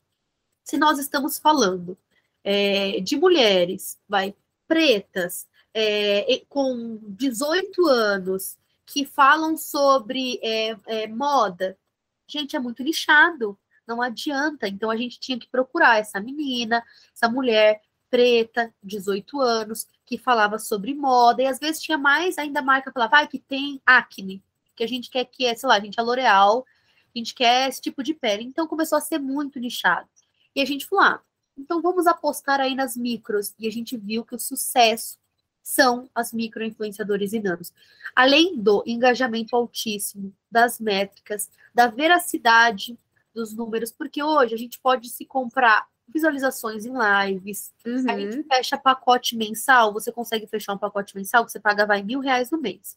[0.64, 1.98] se nós estamos falando
[2.42, 4.34] é, de mulheres, vai,
[4.66, 11.78] pretas, é, com 18 anos, que falam sobre é, é, moda,
[12.26, 14.68] gente, é muito lixado, não adianta.
[14.68, 16.82] Então a gente tinha que procurar essa menina,
[17.14, 22.60] essa mulher preta, 18 anos, que falava sobre moda, e às vezes tinha mais ainda
[22.60, 24.42] marca falava, ah, que tem acne,
[24.76, 26.66] que a gente quer que é, sei lá, a gente é L'Oreal,
[27.14, 28.44] a gente quer esse tipo de pele.
[28.44, 30.06] Então começou a ser muito nichado.
[30.54, 31.22] E a gente falou, ah,
[31.56, 33.54] então vamos apostar aí nas micros.
[33.58, 35.16] E a gente viu que o sucesso
[35.62, 37.72] são as micro-influenciadores e nanos.
[38.14, 42.98] Além do engajamento altíssimo, das métricas, da veracidade
[43.34, 47.72] dos números, porque hoje a gente pode se comprar visualizações em lives.
[47.86, 48.04] Uhum.
[48.08, 52.02] A gente fecha pacote mensal, você consegue fechar um pacote mensal que você paga vai
[52.02, 52.96] mil reais no mês.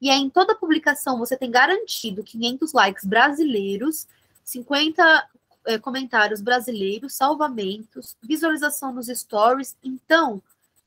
[0.00, 4.08] E aí, em toda publicação, você tem garantido 500 likes brasileiros,
[4.44, 5.28] 50
[5.64, 9.76] é, comentários brasileiros, salvamentos, visualização nos stories.
[9.82, 10.42] Então,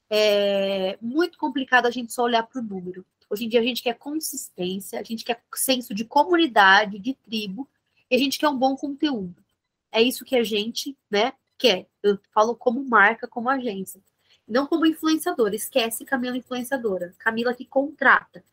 [0.09, 3.05] é muito complicado a gente só olhar para o número.
[3.29, 7.67] Hoje em dia, a gente quer consistência, a gente quer senso de comunidade, de tribo,
[8.11, 9.43] e a gente quer um bom conteúdo.
[9.91, 11.87] É isso que a gente, né, quer.
[12.01, 14.01] Eu falo como marca, como agência.
[14.47, 15.55] Não como influenciadora.
[15.55, 17.13] Esquece Camila influenciadora.
[17.17, 18.43] Camila que contrata.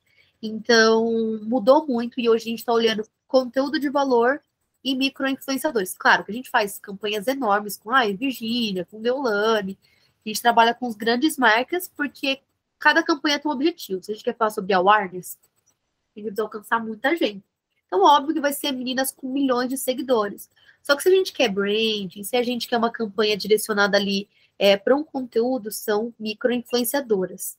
[0.43, 4.43] Então, mudou muito e hoje a gente está olhando conteúdo de valor
[4.83, 5.95] e micro-influenciadores.
[5.97, 9.79] Claro que a gente faz campanhas enormes com a Virgínia, com Deolane.
[10.25, 12.41] A gente trabalha com as grandes marcas porque
[12.79, 14.03] cada campanha tem um objetivo.
[14.03, 17.45] Se a gente quer falar sobre awareness, a gente precisa alcançar muita gente.
[17.93, 20.49] Então, óbvio que vai ser meninas com milhões de seguidores.
[20.83, 24.31] Só que se a gente quer branding, se a gente quer uma campanha direcionada ali
[24.59, 27.59] é, para um conteúdo, são micro-influenciadoras.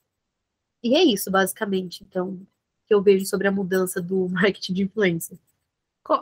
[0.82, 2.41] E é isso, basicamente, então,
[2.88, 5.38] que eu vejo sobre a mudança do marketing de influência.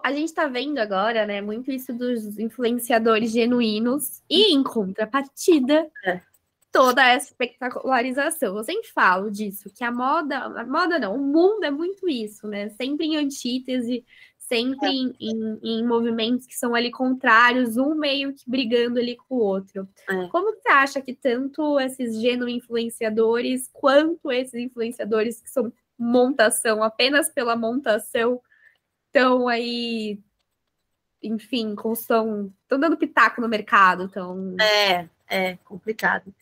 [0.04, 6.22] A gente está vendo agora, né, muito isso dos influenciadores genuínos e, em contrapartida, é.
[6.72, 8.58] Toda essa espetacularização.
[8.58, 12.48] Eu sempre falo disso, que a moda, a moda não, o mundo é muito isso,
[12.48, 12.70] né?
[12.70, 14.06] Sempre em antítese
[14.52, 19.36] sempre em, em, em, movimentos que são ali contrários, um meio que brigando ali com
[19.36, 19.88] o outro.
[20.10, 20.28] É.
[20.28, 27.30] Como você acha que tanto esses gênero influenciadores quanto esses influenciadores que são montação, apenas
[27.30, 28.42] pela montação,
[29.06, 30.20] estão aí,
[31.24, 34.10] enfim, estão dando pitaco no mercado?
[34.10, 34.58] Tão...
[34.60, 36.36] É, é complicado.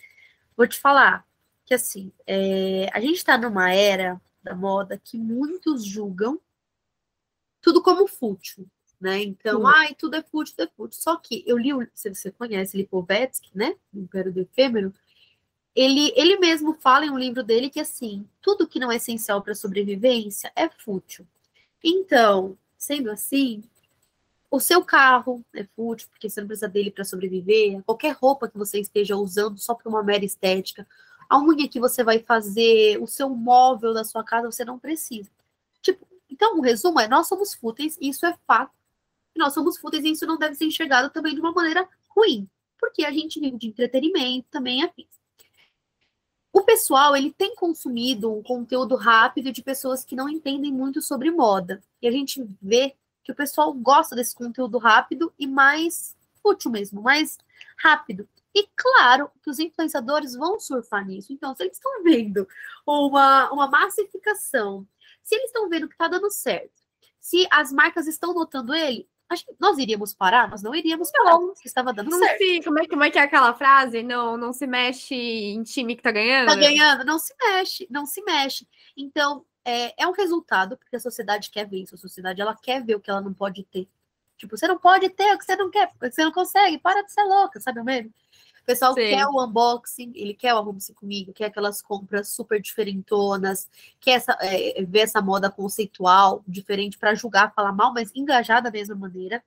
[0.59, 1.25] Vou te falar
[1.65, 6.37] que assim, é, a gente está numa era da moda que muitos julgam
[7.61, 8.67] tudo como fútil,
[8.99, 9.23] né?
[9.23, 9.67] Então, uhum.
[9.67, 11.01] ai, tudo é fútil, tudo é fútil.
[11.01, 13.73] Só que eu li, se você conhece Lipovetsky, né?
[13.93, 14.93] O Império do Efêmero,
[15.73, 19.41] ele, ele mesmo fala em um livro dele que, assim, tudo que não é essencial
[19.41, 21.25] para a sobrevivência é fútil.
[21.81, 23.63] Então, sendo assim,
[24.51, 28.57] o seu carro é fútil, porque você não precisa dele para sobreviver, qualquer roupa que
[28.57, 30.87] você esteja usando só para uma mera estética,
[31.29, 35.29] a unha que você vai fazer, o seu móvel da sua casa, você não precisa.
[35.81, 38.73] Tipo, então o resumo é, nós somos fúteis, isso é fato.
[39.35, 43.05] Nós somos fúteis e isso não deve ser enxergado também de uma maneira ruim, porque
[43.05, 45.19] a gente vive de entretenimento também é isso.
[46.51, 51.29] O pessoal, ele tem consumido um conteúdo rápido de pessoas que não entendem muito sobre
[51.29, 51.79] moda.
[52.01, 52.95] E a gente vê
[53.29, 57.37] que o pessoal gosta desse conteúdo rápido e mais útil mesmo, mais
[57.77, 58.27] rápido.
[58.55, 61.31] E claro que os influenciadores vão surfar nisso.
[61.31, 62.47] Então, se eles estão vendo
[62.87, 64.87] uma, uma massificação,
[65.23, 66.81] se eles estão vendo que está dando certo,
[67.19, 70.49] se as marcas estão notando ele, gente, nós iríamos parar?
[70.49, 72.39] Nós não iríamos parar, não, estava dando não certo.
[72.39, 74.01] Se, como, é, como é que é aquela frase?
[74.01, 76.49] Não, não se mexe em time que está ganhando?
[76.49, 78.67] Está ganhando, não se mexe, não se mexe.
[78.97, 82.83] Então, é, é um resultado, porque a sociedade quer ver isso, a sociedade ela quer
[82.83, 83.87] ver o que ela não pode ter.
[84.37, 87.03] Tipo, você não pode ter o que você não quer, porque você não consegue, para
[87.03, 88.09] de ser louca, sabe mesmo?
[88.61, 89.01] O pessoal Sim.
[89.01, 94.37] quer o unboxing, ele quer o arrume-se comigo, quer aquelas compras super diferentonas, quer essa,
[94.41, 99.43] é, ver essa moda conceitual, diferente para julgar, falar mal, mas engajada da mesma maneira.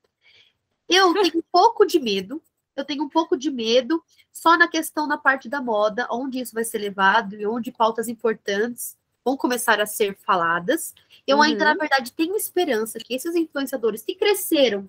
[0.89, 2.43] Eu tenho um pouco de medo,
[2.77, 6.55] eu tenho um pouco de medo só na questão da parte da moda, onde isso
[6.55, 10.95] vai ser levado e onde pautas importantes vão começar a ser faladas.
[11.27, 11.43] Eu uhum.
[11.43, 14.89] ainda, na verdade, tenho esperança que esses influenciadores que cresceram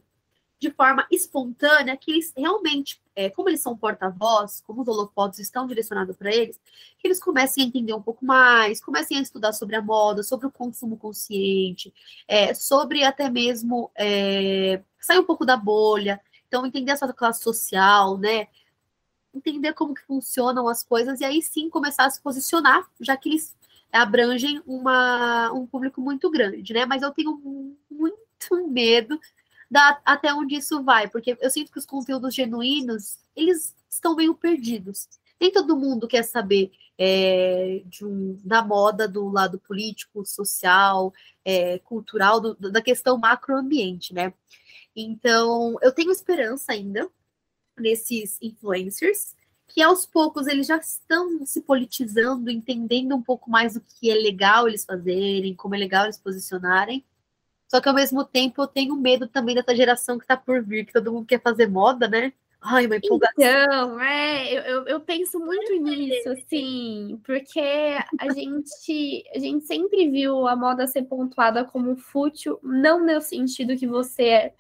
[0.64, 5.68] de forma espontânea, que eles realmente, é, como eles são porta-voz, como os holofotes estão
[5.68, 6.58] direcionados para eles,
[6.98, 10.48] que eles comecem a entender um pouco mais, comecem a estudar sobre a moda, sobre
[10.48, 11.94] o consumo consciente,
[12.28, 17.44] é, sobre até mesmo é, sair um pouco da bolha, então entender a sua classe
[17.44, 18.48] social, né?
[19.36, 23.28] Entender como que funcionam as coisas e aí sim começar a se posicionar, já que
[23.28, 23.54] eles
[23.94, 26.86] abrangem uma, um público muito grande, né?
[26.86, 27.40] Mas eu tenho
[27.90, 29.20] muito medo
[29.70, 34.34] da, até onde isso vai, porque eu sinto que os conteúdos genuínos, eles estão meio
[34.34, 35.08] perdidos.
[35.40, 41.14] Nem todo mundo quer saber é, de um, da moda do lado político, social,
[41.46, 44.34] é, cultural, do, da questão macroambiente, né?
[44.96, 47.10] Então, eu tenho esperança ainda
[47.78, 49.36] nesses influencers,
[49.68, 54.14] que aos poucos eles já estão se politizando, entendendo um pouco mais o que é
[54.14, 57.04] legal eles fazerem, como é legal eles posicionarem.
[57.68, 60.86] Só que ao mesmo tempo eu tenho medo também dessa geração que está por vir,
[60.86, 62.32] que todo mundo quer fazer moda, né?
[62.62, 63.34] Ai, uma empolgação.
[63.36, 70.48] Então, é, eu, eu penso muito nisso, assim, porque a gente, a gente sempre viu
[70.48, 74.54] a moda ser pontuada como fútil, não no sentido que você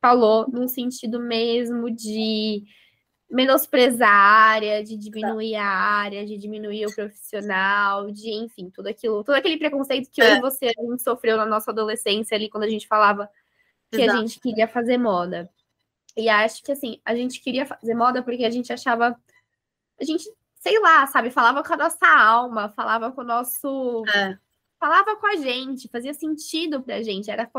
[0.00, 2.64] falou, no sentido mesmo de
[3.28, 5.62] menosprezar a área, de diminuir tá.
[5.62, 10.32] a área, de diminuir o profissional, de enfim, tudo aquilo, todo aquele preconceito que é.
[10.32, 13.28] eu e você a gente sofreu na nossa adolescência ali quando a gente falava
[13.90, 14.18] que Exato.
[14.18, 15.50] a gente queria fazer moda.
[16.16, 19.16] E acho que assim, a gente queria fazer moda porque a gente achava
[20.00, 24.38] a gente, sei lá, sabe, falava com a nossa alma, falava com o nosso é.
[24.78, 27.50] falava com a gente, fazia sentido pra gente, era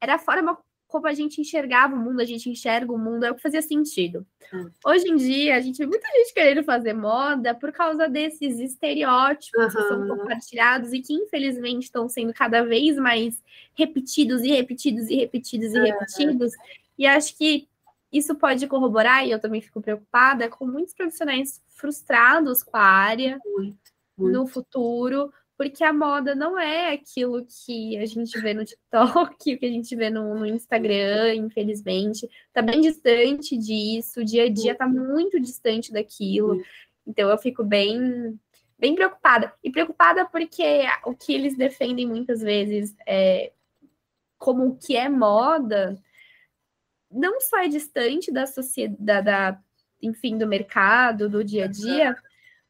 [0.00, 3.30] era a forma como a gente enxergava o mundo, a gente enxerga o mundo, é
[3.30, 4.26] o que fazia sentido.
[4.52, 4.70] Hum.
[4.84, 9.74] Hoje em dia, a gente vê muita gente querendo fazer moda por causa desses estereótipos
[9.74, 9.82] uhum.
[9.82, 13.40] que são compartilhados e que, infelizmente, estão sendo cada vez mais
[13.74, 16.52] repetidos e repetidos e repetidos e repetidos.
[16.98, 17.68] E acho que
[18.10, 23.38] isso pode corroborar, e eu também fico preocupada, com muitos profissionais frustrados com a área
[23.44, 23.78] muito.
[24.16, 29.10] no futuro, porque a moda não é aquilo que a gente vê no TikTok,
[29.54, 32.30] o que a gente vê no, no Instagram, infelizmente.
[32.46, 36.62] Está bem distante disso, o dia a dia está muito distante daquilo.
[37.04, 38.38] Então eu fico bem,
[38.78, 39.52] bem preocupada.
[39.62, 43.52] E preocupada porque o que eles defendem muitas vezes é
[44.38, 46.00] como o que é moda
[47.10, 49.60] não só é distante da sociedade, da,
[50.00, 52.16] enfim, do mercado, do dia a dia,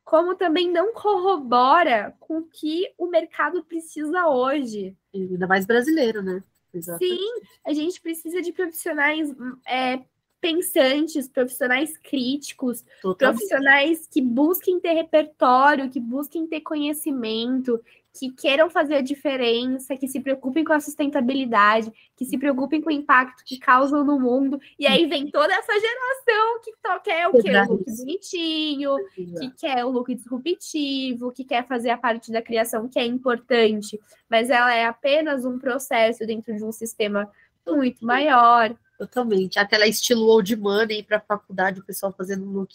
[0.08, 4.96] como também não corrobora com o que o mercado precisa hoje.
[5.14, 6.42] Ainda mais brasileiro, né?
[6.72, 7.14] Exatamente.
[7.14, 7.28] Sim,
[7.62, 9.30] a gente precisa de profissionais
[9.66, 10.00] é,
[10.40, 13.36] pensantes, profissionais críticos, Totalmente.
[13.36, 17.78] profissionais que busquem ter repertório, que busquem ter conhecimento,
[18.18, 22.88] que queiram fazer a diferença, que se preocupem com a sustentabilidade, que se preocupem com
[22.88, 24.60] o impacto que causam no mundo.
[24.78, 26.72] E aí vem toda essa geração que
[27.04, 27.50] quer o quê?
[27.56, 32.88] O look bonitinho, que quer o look disruptivo, que quer fazer a parte da criação
[32.88, 37.30] que é importante, mas ela é apenas um processo dentro de um sistema
[37.66, 38.74] muito maior.
[38.98, 39.60] Totalmente.
[39.60, 42.74] Aquela estilo old money para a faculdade, o pessoal fazendo look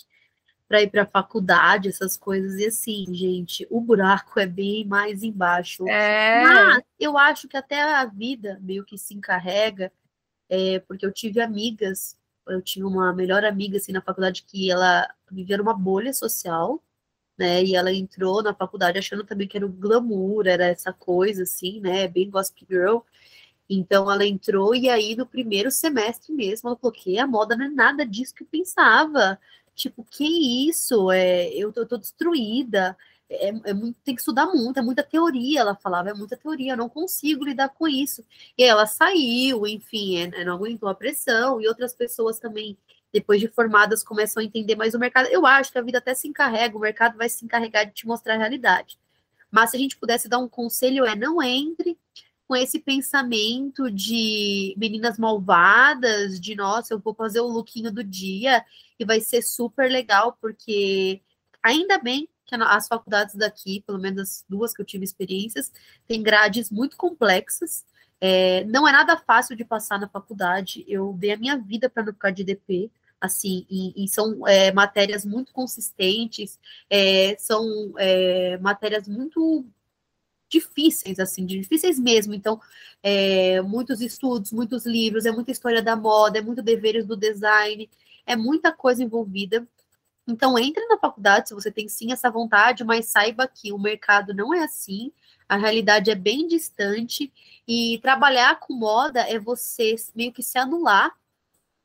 [0.67, 2.59] para ir para a faculdade, essas coisas.
[2.59, 5.87] E assim, gente, o buraco é bem mais embaixo.
[5.87, 6.43] É.
[6.43, 9.91] Mas eu acho que até a vida meio que se encarrega,
[10.49, 15.07] é, porque eu tive amigas, eu tinha uma melhor amiga assim na faculdade que ela
[15.31, 16.81] vivia numa bolha social.
[17.37, 17.63] né?
[17.63, 21.79] E ela entrou na faculdade achando também que era o glamour, era essa coisa assim,
[21.79, 22.07] né?
[22.07, 22.99] Bem gossip girl.
[23.69, 27.65] Então ela entrou e aí no primeiro semestre mesmo ela falou que a moda não
[27.65, 29.39] é nada disso que eu pensava.
[29.75, 31.11] Tipo, que isso?
[31.11, 32.97] É, eu, eu tô destruída.
[33.29, 36.73] É, é muito, tem que estudar muito, é muita teoria, ela falava, é muita teoria,
[36.73, 38.23] eu não consigo lidar com isso.
[38.57, 42.77] E ela saiu, enfim, é, não aguentou a pressão, e outras pessoas também
[43.13, 45.27] depois de formadas, começam a entender mais o mercado.
[45.27, 48.07] Eu acho que a vida até se encarrega, o mercado vai se encarregar de te
[48.07, 48.97] mostrar a realidade.
[49.51, 51.95] Mas se a gente pudesse dar um conselho, é não entre
[52.53, 58.63] com esse pensamento de meninas malvadas, de nossa, eu vou fazer o lookinho do dia
[58.99, 61.19] e vai ser super legal, porque
[61.63, 65.71] ainda bem que as faculdades daqui, pelo menos as duas que eu tive experiências,
[66.07, 67.83] têm grades muito complexas,
[68.21, 70.85] é, não é nada fácil de passar na faculdade.
[70.87, 74.71] Eu dei a minha vida para não ficar de DP assim, e, e são é,
[74.71, 79.65] matérias muito consistentes, é, são é, matérias muito
[80.53, 82.33] difíceis, assim, difíceis mesmo.
[82.33, 82.59] Então,
[83.01, 87.89] é, muitos estudos, muitos livros, é muita história da moda, é muito deveres do design,
[88.25, 89.67] é muita coisa envolvida.
[90.27, 94.33] Então, entre na faculdade se você tem sim essa vontade, mas saiba que o mercado
[94.33, 95.11] não é assim,
[95.49, 97.31] a realidade é bem distante,
[97.67, 101.13] e trabalhar com moda é você meio que se anular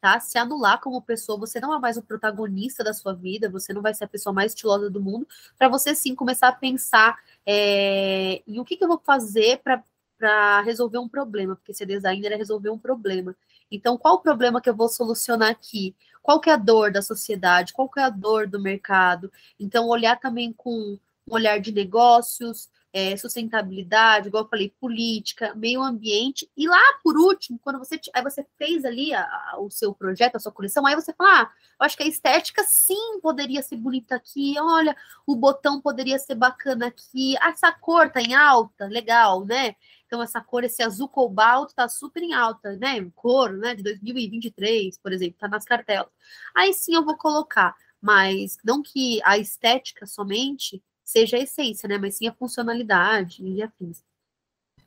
[0.01, 0.21] tá?
[0.21, 3.83] Se anular como pessoa, você não é mais o protagonista da sua vida, você não
[3.83, 5.27] vai ser a pessoa mais estilosa do mundo,
[5.57, 10.61] para você sim começar a pensar é, em o que, que eu vou fazer para
[10.63, 13.35] resolver um problema, porque ser designer é resolver um problema.
[13.71, 15.95] Então, qual o problema que eu vou solucionar aqui?
[16.23, 17.73] Qual que é a dor da sociedade?
[17.73, 19.31] Qual que é a dor do mercado?
[19.59, 25.83] Então, olhar também com um olhar de negócios, é, sustentabilidade, igual eu falei, política, meio
[25.83, 29.95] ambiente, e lá por último, quando você, aí você fez ali a, a, o seu
[29.95, 33.63] projeto, a sua coleção, aí você fala, ah, eu acho que a estética sim poderia
[33.63, 38.87] ser bonita aqui, olha, o botão poderia ser bacana aqui, essa cor tá em alta,
[38.87, 39.77] legal, né?
[40.07, 43.07] Então, essa cor, esse azul cobalto, tá super em alta, né?
[43.15, 43.75] Cor, né?
[43.75, 46.11] De 2023, por exemplo, tá nas cartelas.
[46.55, 51.97] Aí sim eu vou colocar, mas não que a estética somente seja a essência, né?
[51.97, 54.05] Mas sim a funcionalidade e afins.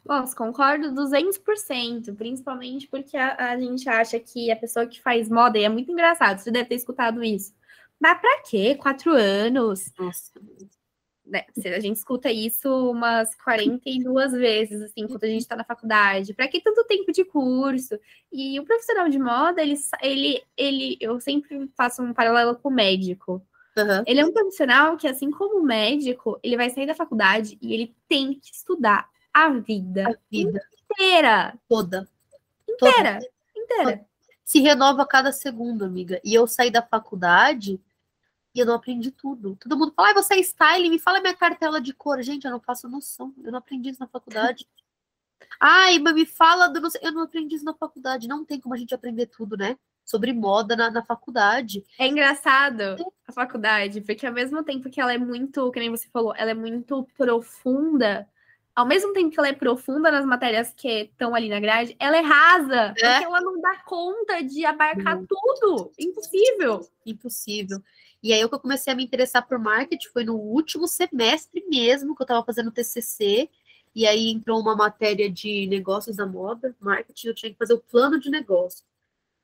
[0.06, 5.58] Nossa, concordo 200%, principalmente porque a, a, gente acha que a pessoa que faz moda,
[5.58, 7.54] e é muito engraçado, você deve ter escutado isso.
[8.00, 8.76] Mas pra quê?
[8.76, 9.92] Quatro anos?
[9.98, 10.32] Nossa.
[11.26, 16.34] Né, a gente escuta isso umas 42 vezes, assim, quando a gente tá na faculdade.
[16.34, 17.98] Pra que tanto tempo de curso?
[18.32, 22.74] E o profissional de moda, ele, ele, ele eu sempre faço um paralelo com o
[22.74, 23.46] médico.
[23.78, 24.04] Uhum.
[24.06, 27.74] Ele é um profissional que, assim como o médico, ele vai sair da faculdade e
[27.74, 30.62] ele tem que estudar a vida, a vida.
[30.92, 31.58] inteira.
[31.68, 32.08] Toda.
[32.70, 33.20] Inteira.
[33.20, 33.30] Toda.
[33.56, 34.06] Inteira.
[34.44, 36.20] Se renova a cada segundo, amiga.
[36.24, 37.80] E eu saí da faculdade
[38.54, 39.56] e eu não aprendi tudo.
[39.56, 42.22] Todo mundo fala, ah, você é style, me fala minha cartela de cor.
[42.22, 43.34] Gente, eu não faço noção.
[43.42, 44.68] Eu não aprendi isso na faculdade.
[45.60, 46.82] Ai, mas me fala do.
[47.02, 48.28] Eu não aprendi isso na faculdade.
[48.28, 49.78] Não tem como a gente aprender tudo, né?
[50.12, 51.84] Sobre moda na, na faculdade.
[51.98, 52.98] É engraçado
[53.28, 56.52] a faculdade, porque ao mesmo tempo que ela é muito, que nem você falou, ela
[56.52, 58.28] é muito profunda,
[58.76, 62.18] ao mesmo tempo que ela é profunda nas matérias que estão ali na grade, ela
[62.18, 63.14] é rasa, é.
[63.14, 65.26] porque ela não dá conta de abarcar não.
[65.26, 65.92] tudo.
[65.98, 66.88] Impossível.
[67.06, 67.82] Impossível.
[68.22, 71.66] E aí o que eu comecei a me interessar por marketing foi no último semestre
[71.68, 73.50] mesmo, que eu estava fazendo TCC,
[73.94, 77.80] e aí entrou uma matéria de negócios da moda, marketing, eu tinha que fazer o
[77.80, 78.86] plano de negócio.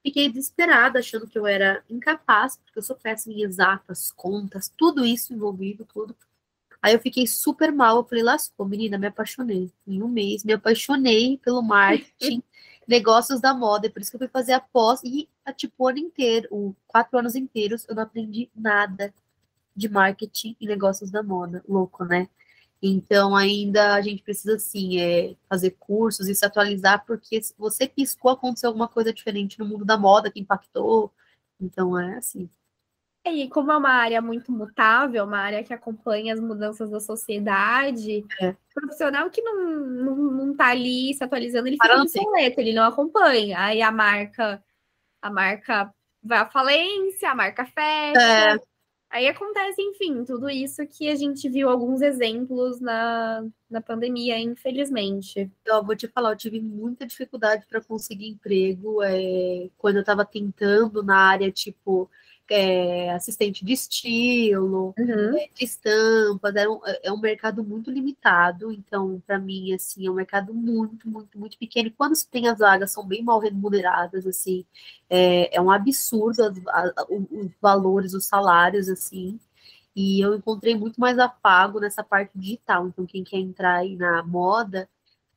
[0.08, 5.05] Fiquei desesperada, achando que eu era incapaz, porque eu sou péssima em exatas, contas, tudo
[5.05, 6.16] isso envolvido, tudo.
[6.82, 9.70] Aí eu fiquei super mal, eu falei, lascou, menina, me apaixonei.
[9.86, 12.41] Em um mês, me apaixonei pelo marketing,
[12.88, 15.74] negócios da moda, é por isso que eu fui fazer a pós, e a tipo,
[15.78, 19.14] o ano inteiro, o quatro anos inteiros, eu não aprendi nada
[19.76, 21.62] de marketing e negócios da moda.
[21.68, 22.30] Louco, né?
[22.82, 27.88] Então, ainda a gente precisa, sim, é, fazer cursos e se atualizar, porque se você
[27.88, 31.12] piscou, aconteceu alguma coisa diferente no mundo da moda que impactou.
[31.60, 32.50] Então, é assim.
[33.26, 38.26] E como é uma área muito mutável, uma área que acompanha as mudanças da sociedade,
[38.40, 38.56] é.
[38.74, 43.60] profissional que não, não, não tá ali se atualizando, ele fica obsoleto, ele não acompanha.
[43.60, 44.64] Aí a marca,
[45.22, 48.22] a marca vai à falência, a marca fecha.
[48.22, 48.77] É.
[49.10, 55.49] Aí acontece, enfim, tudo isso que a gente viu alguns exemplos na, na pandemia, infelizmente.
[55.66, 60.26] Eu vou te falar, eu tive muita dificuldade para conseguir emprego é, quando eu estava
[60.26, 62.10] tentando na área, tipo,
[62.50, 65.38] é, assistente de estilo, uhum.
[65.38, 70.12] é, de estampas, é um, é um mercado muito limitado, então, para mim, assim, é
[70.12, 71.89] um mercado muito, muito, muito pequeno.
[71.89, 74.66] E quando se tem as vagas, são bem mal remuneradas, assim,
[75.10, 79.39] é, é um absurdo as, a, os valores, os salários, assim.
[79.95, 82.88] E eu encontrei muito mais afago nessa parte digital.
[82.88, 84.88] Então, quem quer entrar aí na moda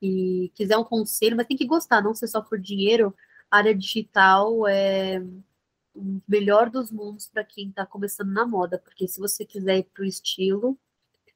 [0.02, 3.14] e quiser um conselho, mas tem que gostar, não ser só por dinheiro,
[3.50, 5.22] a área digital é
[5.94, 9.84] o melhor dos mundos para quem está começando na moda, porque se você quiser ir
[9.84, 10.78] para o estilo,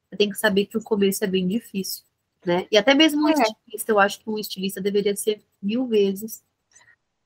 [0.09, 2.05] você tem que saber que o começo é bem difícil,
[2.45, 2.67] né?
[2.71, 3.33] E até mesmo um é.
[3.33, 6.43] estilista, eu acho que um estilista deveria ser mil vezes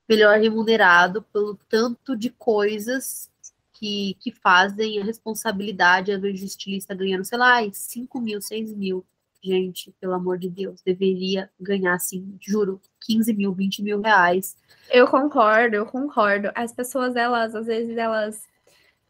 [0.08, 3.30] melhor remunerado pelo tanto de coisas
[3.72, 8.72] que, que fazem a responsabilidade, às vezes, do estilista ganhando, sei lá, 5 mil, 6
[8.72, 9.04] mil.
[9.42, 14.56] Gente, pelo amor de Deus, deveria ganhar, assim, juro, 15 mil, 20 mil reais.
[14.90, 16.50] Eu concordo, eu concordo.
[16.54, 18.48] As pessoas, elas, às vezes, elas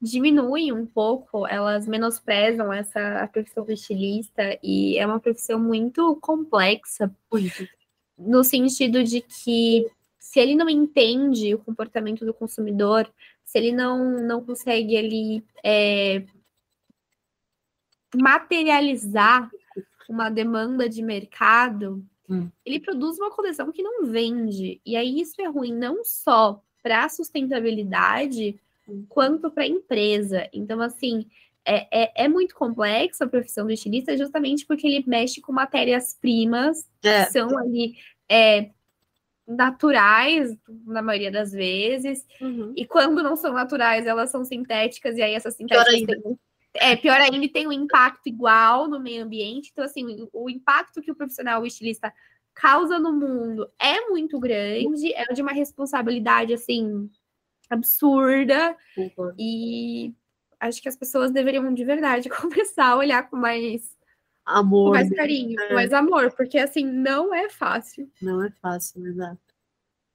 [0.01, 7.11] diminuem um pouco, elas menosprezam essa profissão de estilista e é uma profissão muito complexa.
[7.33, 7.69] Muito.
[8.17, 13.11] No sentido de que se ele não entende o comportamento do consumidor,
[13.45, 16.23] se ele não, não consegue ali é,
[18.15, 19.51] materializar
[20.09, 22.49] uma demanda de mercado, hum.
[22.65, 24.81] ele produz uma coleção que não vende.
[24.85, 29.05] E aí isso é ruim não só para a sustentabilidade, hum.
[29.09, 30.49] quanto para a empresa.
[30.53, 31.27] Então, assim,
[31.65, 36.89] é, é, é, muito complexo a profissão do estilista justamente porque ele mexe com matérias-primas
[37.03, 37.27] é.
[37.27, 37.97] que são ali
[38.27, 38.71] é,
[39.47, 40.57] naturais,
[40.87, 42.73] na maioria das vezes, uhum.
[42.77, 46.39] e quando não são naturais, elas são sintéticas, e aí essas sintéticas têm,
[46.81, 49.71] é, pior ainda, tem um impacto igual no meio ambiente.
[49.73, 52.13] Então, assim, o, o impacto que o profissional o estilista
[52.55, 57.09] causa no mundo é muito grande, é de uma responsabilidade, assim,
[57.71, 58.77] absurda.
[58.97, 59.33] Uhum.
[59.39, 60.15] E
[60.59, 63.97] acho que as pessoas deveriam, de verdade, começar a olhar com mais
[64.45, 64.93] amor.
[64.93, 65.69] Com mais carinho, é.
[65.69, 68.11] com mais amor, porque assim, não é fácil.
[68.21, 69.41] Não é fácil, exato.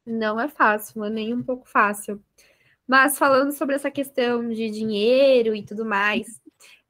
[0.06, 2.22] Não é fácil, não é nem um pouco fácil.
[2.86, 6.42] Mas falando sobre essa questão de dinheiro e tudo mais,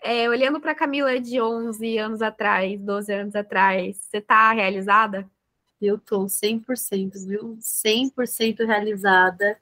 [0.03, 5.29] é, olhando para Camila de 11 anos atrás, 12 anos atrás, você está realizada?
[5.81, 7.57] Eu tô 100%, viu?
[7.59, 9.57] 100% realizada.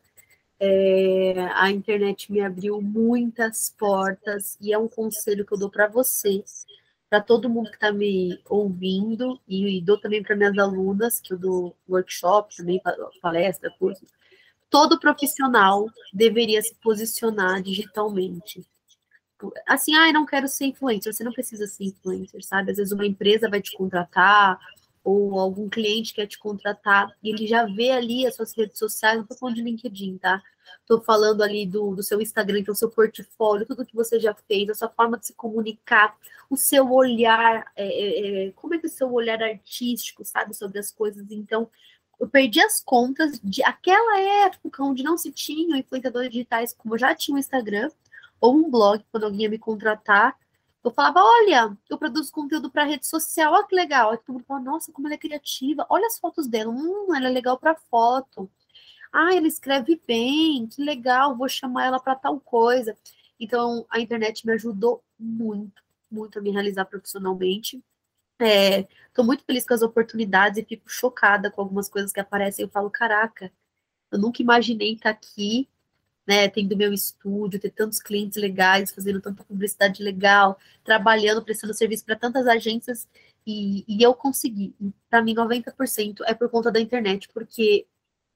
[0.60, 5.88] É, a internet me abriu muitas portas e é um conselho que eu dou para
[5.88, 6.44] você
[7.12, 11.34] para todo mundo que está me ouvindo e, e dou também para minhas alunas, que
[11.34, 12.82] eu dou workshop, também
[13.22, 14.06] palestra, curso.
[14.70, 18.66] Todo profissional deveria se posicionar digitalmente.
[19.68, 21.14] Assim, ah, eu não quero ser influencer.
[21.14, 22.72] Você não precisa ser influencer, sabe?
[22.72, 24.60] Às vezes uma empresa vai te contratar,
[25.04, 29.16] ou algum cliente quer te contratar, e ele já vê ali as suas redes sociais,
[29.16, 30.42] não estou falando de LinkedIn, tá?
[30.80, 34.20] Estou falando ali do, do seu Instagram, que é o seu portfólio, tudo que você
[34.20, 36.16] já fez, a sua forma de se comunicar,
[36.50, 40.54] o seu olhar, é, é, é, como é que é o seu olhar artístico, sabe,
[40.54, 41.26] sobre as coisas.
[41.32, 41.70] Então,
[42.20, 47.16] eu perdi as contas de aquela época onde não se tinham influenciadores digitais, como já
[47.16, 47.90] tinha um Instagram
[48.42, 50.38] ou um blog, quando alguém ia me contratar,
[50.84, 54.12] eu falava, olha, eu produzo conteúdo para rede social, olha que legal.
[54.12, 57.30] Aí todo mundo nossa, como ela é criativa, olha as fotos dela, hum, ela é
[57.30, 58.50] legal para foto.
[59.14, 62.98] Ah, ela escreve bem, que legal, vou chamar ela para tal coisa.
[63.40, 67.84] Então, a internet me ajudou muito, muito a me realizar profissionalmente.
[68.40, 72.64] Estou é, muito feliz com as oportunidades e fico chocada com algumas coisas que aparecem.
[72.64, 73.52] Eu falo, caraca,
[74.12, 75.70] eu nunca imaginei estar aqui,
[76.32, 82.06] né, tendo meu estúdio, ter tantos clientes legais, fazendo tanta publicidade legal, trabalhando, prestando serviço
[82.06, 83.06] para tantas agências,
[83.46, 84.74] e, e eu consegui.
[85.10, 87.86] Para mim, 90% é por conta da internet, porque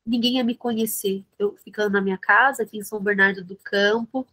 [0.05, 1.23] ninguém ia me conhecer.
[1.39, 4.27] Eu ficando na minha casa, aqui em São Bernardo do Campo,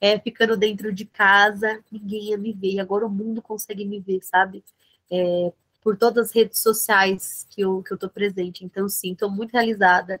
[0.00, 2.72] é, ficando dentro de casa, ninguém ia me ver.
[2.72, 4.64] E agora o mundo consegue me ver, sabe?
[5.08, 8.64] É, por todas as redes sociais que eu, que eu tô presente.
[8.64, 10.20] Então, sim, estou muito realizada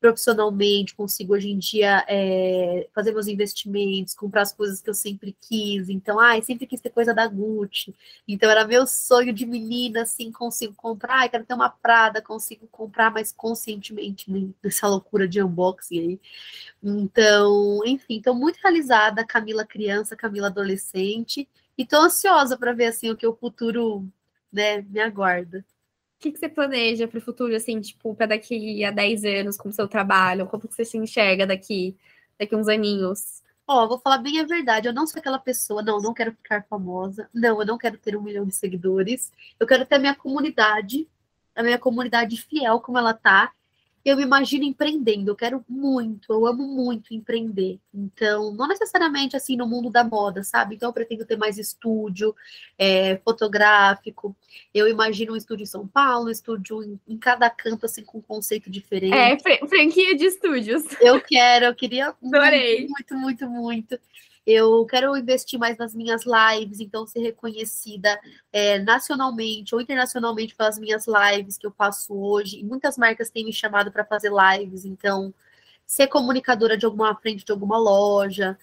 [0.00, 5.36] profissionalmente, consigo hoje em dia é, fazer meus investimentos, comprar as coisas que eu sempre
[5.38, 5.90] quis.
[5.90, 7.94] Então, ai, sempre quis ter coisa da Gucci.
[8.26, 11.20] Então, era meu sonho de menina, assim, consigo comprar.
[11.20, 14.26] Ai, quero ter uma Prada, consigo comprar mais conscientemente
[14.62, 16.20] nessa loucura de unboxing aí.
[16.82, 23.10] Então, enfim, estou muito realizada, Camila criança, Camila adolescente, e estou ansiosa para ver, assim,
[23.10, 24.06] o que o futuro,
[24.52, 25.64] né, me aguarda
[26.20, 29.70] que, que você planeja para o futuro, assim, tipo, para daqui a 10 anos com
[29.70, 30.46] o seu trabalho?
[30.46, 31.96] Como que você se enxerga daqui,
[32.38, 33.42] daqui uns aninhos?
[33.66, 36.32] Ó, oh, vou falar bem a verdade, eu não sou aquela pessoa, não, não quero
[36.32, 39.98] ficar famosa, não, eu não quero ter um milhão de seguidores, eu quero ter a
[39.98, 41.08] minha comunidade,
[41.54, 43.52] a minha comunidade fiel como ela tá,
[44.04, 47.78] eu me imagino empreendendo, eu quero muito, eu amo muito empreender.
[47.92, 50.74] Então, não necessariamente assim no mundo da moda, sabe?
[50.74, 52.34] Então, eu pretendo ter mais estúdio
[52.78, 54.34] é, fotográfico.
[54.72, 58.18] Eu imagino um estúdio em São Paulo, um estúdio em, em cada canto, assim, com
[58.18, 59.14] um conceito diferente.
[59.14, 59.38] É,
[59.68, 60.84] franquia de estúdios.
[61.00, 62.86] Eu quero, eu queria Adorei.
[62.88, 63.98] muito, muito, muito.
[64.46, 68.18] Eu quero investir mais nas minhas lives, então ser reconhecida
[68.52, 72.60] é, nacionalmente ou internacionalmente pelas minhas lives que eu faço hoje.
[72.60, 75.32] E muitas marcas têm me chamado para fazer lives, então
[75.86, 78.56] ser comunicadora de alguma frente de alguma loja,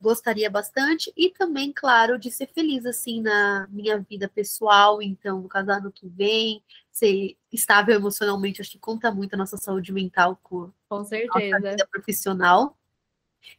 [0.00, 5.48] gostaria bastante e também, claro, de ser feliz assim na minha vida pessoal, então, no
[5.48, 6.62] caso ano que vem,
[6.92, 11.56] ser estável emocionalmente, acho que conta muito a nossa saúde mental com, com certeza.
[11.56, 12.77] a vida profissional.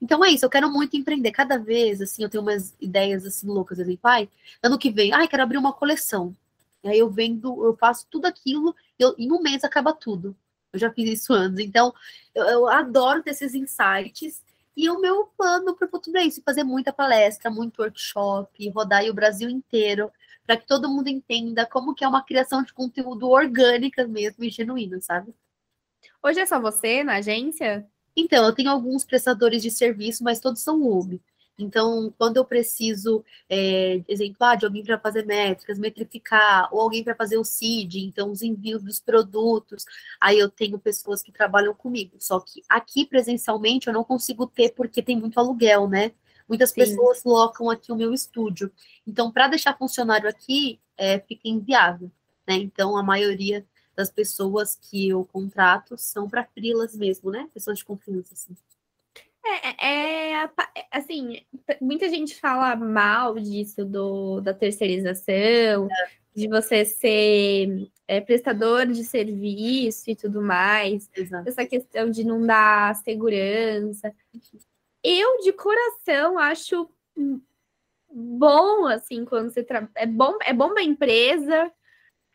[0.01, 1.31] Então é isso, eu quero muito empreender.
[1.31, 4.29] Cada vez, assim, eu tenho umas ideias assim loucas, assim, pai,
[4.63, 6.35] ano que vem, ai, quero abrir uma coleção.
[6.83, 10.35] E aí eu vendo, eu faço tudo aquilo, eu, em um mês acaba tudo.
[10.71, 11.59] Eu já fiz isso antes.
[11.59, 11.93] Então,
[12.33, 14.43] eu, eu adoro ter esses insights
[14.75, 19.03] e o meu plano para o futuro é isso: fazer muita palestra, muito workshop, rodar
[19.05, 20.11] o Brasil inteiro,
[20.45, 24.49] para que todo mundo entenda como que é uma criação de conteúdo orgânica mesmo e
[24.49, 25.33] genuína, sabe?
[26.23, 27.85] Hoje é só você na agência?
[28.19, 31.21] Então, eu tenho alguns prestadores de serviço, mas todos são UB.
[31.57, 37.03] Então, quando eu preciso, é, exemplo, ah, de alguém para fazer métricas, metrificar, ou alguém
[37.03, 39.85] para fazer o CID, então os envios dos produtos,
[40.21, 42.15] aí eu tenho pessoas que trabalham comigo.
[42.19, 46.11] Só que aqui presencialmente eu não consigo ter porque tem muito aluguel, né?
[46.47, 46.75] Muitas Sim.
[46.75, 48.71] pessoas locam aqui o meu estúdio.
[49.05, 52.11] Então, para deixar funcionário aqui, é, fica inviável,
[52.47, 52.55] né?
[52.55, 53.65] Então, a maioria
[53.99, 57.49] das pessoas que eu contrato são para frilas mesmo, né?
[57.53, 58.55] Pessoas de confiança, assim.
[59.45, 60.49] É, é, é,
[60.89, 61.41] assim,
[61.81, 66.09] muita gente fala mal disso do, da terceirização, é.
[66.33, 71.49] de você ser é, prestador de serviço e tudo mais, Exato.
[71.49, 74.13] essa questão de não dar segurança.
[75.03, 76.89] Eu, de coração, acho
[78.09, 79.91] bom, assim, quando você trabalha.
[79.95, 81.69] É bom, é bom pra empresa,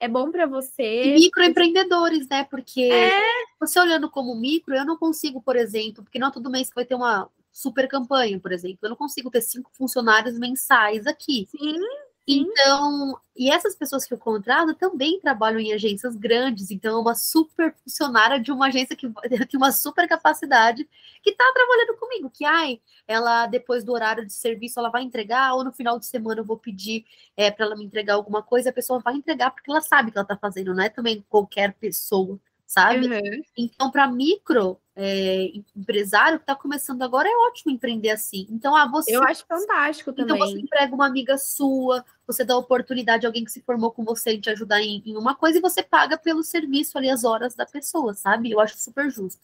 [0.00, 1.04] é bom para você.
[1.04, 2.44] E microempreendedores, né?
[2.44, 3.20] Porque é...
[3.58, 6.74] você olhando como micro, eu não consigo, por exemplo, porque não é todo mês que
[6.74, 8.78] vai ter uma super campanha, por exemplo.
[8.82, 11.48] Eu não consigo ter cinco funcionários mensais aqui.
[11.50, 11.78] Sim.
[12.26, 17.14] Então, e essas pessoas que eu contrato também trabalham em agências grandes, então é uma
[17.14, 19.06] super funcionária de uma agência que
[19.48, 20.88] tem uma super capacidade
[21.22, 25.54] que está trabalhando comigo, que ai, ela depois do horário de serviço ela vai entregar,
[25.54, 27.04] ou no final de semana eu vou pedir
[27.36, 30.16] é, para ela me entregar alguma coisa, a pessoa vai entregar porque ela sabe que
[30.16, 33.06] ela está fazendo, não é também qualquer pessoa sabe?
[33.06, 33.42] Uhum.
[33.56, 38.46] Então, para micro é, empresário que está começando agora, é ótimo empreender assim.
[38.48, 39.16] Então, ah, você.
[39.16, 40.36] Eu acho fantástico também.
[40.36, 44.04] Então, você emprega uma amiga sua, você dá oportunidade a alguém que se formou com
[44.04, 47.24] você de te ajudar em, em uma coisa e você paga pelo serviço ali as
[47.24, 48.52] horas da pessoa, sabe?
[48.52, 49.42] Eu acho super justo.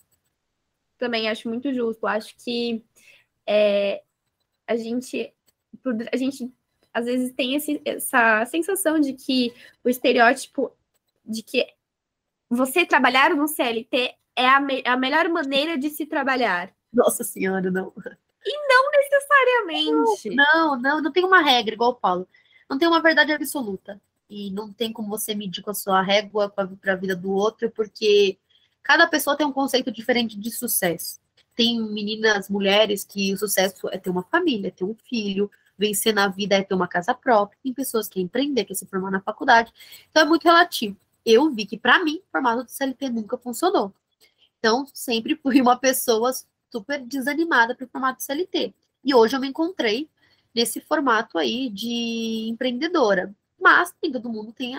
[0.96, 2.07] Também acho muito justo.
[2.07, 2.84] Acho que
[3.46, 4.03] é,
[4.66, 5.34] a gente.
[6.12, 6.53] A gente
[6.92, 10.72] às vezes tem esse, essa sensação de que o estereótipo
[11.24, 11.66] de que
[12.48, 16.72] você trabalhar no CLT é a, me a melhor maneira de se trabalhar.
[16.92, 17.92] Nossa senhora, não.
[18.44, 20.30] E não necessariamente.
[20.30, 22.26] Não, não, não tem uma regra, igual o Paulo.
[22.68, 24.00] Não tem uma verdade absoluta.
[24.28, 27.70] E não tem como você medir com a sua régua para a vida do outro,
[27.70, 28.38] porque
[28.82, 31.20] cada pessoa tem um conceito diferente de sucesso.
[31.54, 36.14] Tem meninas, mulheres que o sucesso é ter uma família, é ter um filho, vencer
[36.14, 37.58] na vida é ter uma casa própria.
[37.62, 39.72] Tem pessoas que empreender, que se formar na faculdade.
[40.10, 43.92] Então é muito relativo eu vi que, para mim, o formato do CLT nunca funcionou.
[44.61, 46.30] Então, sempre fui uma pessoa
[46.70, 48.74] super desanimada para o formato CLT.
[49.02, 50.08] E hoje eu me encontrei
[50.54, 53.34] nesse formato aí de empreendedora.
[53.58, 54.76] Mas nem todo mundo tem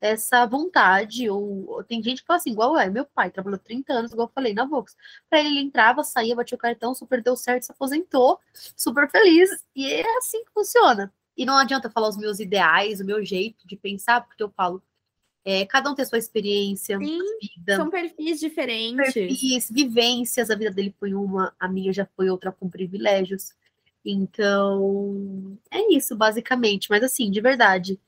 [0.00, 3.92] essa vontade, ou, ou, tem gente que fala assim, igual é, meu pai trabalhou 30
[3.92, 4.96] anos, igual eu falei na Vox.
[5.28, 8.40] Para ele, ele entrava, saía, batia o cartão, super deu certo, se aposentou,
[8.76, 9.64] super feliz.
[9.76, 11.12] E é assim que funciona.
[11.36, 14.82] E não adianta falar os meus ideais, o meu jeito de pensar, porque eu falo,
[15.44, 17.76] é, cada um tem sua experiência, Sim, vida.
[17.76, 19.14] São perfis diferentes.
[19.14, 20.50] Perfis, vivências.
[20.50, 23.54] A vida dele foi uma, a minha já foi outra com privilégios.
[24.04, 26.88] Então, é isso, basicamente.
[26.90, 27.98] Mas, assim, de verdade,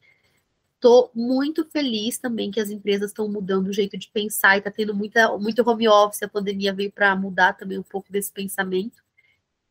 [0.79, 4.71] tô muito feliz também que as empresas estão mudando o jeito de pensar e tá
[4.71, 6.23] tendo muita, muito home office.
[6.23, 9.03] A pandemia veio para mudar também um pouco desse pensamento.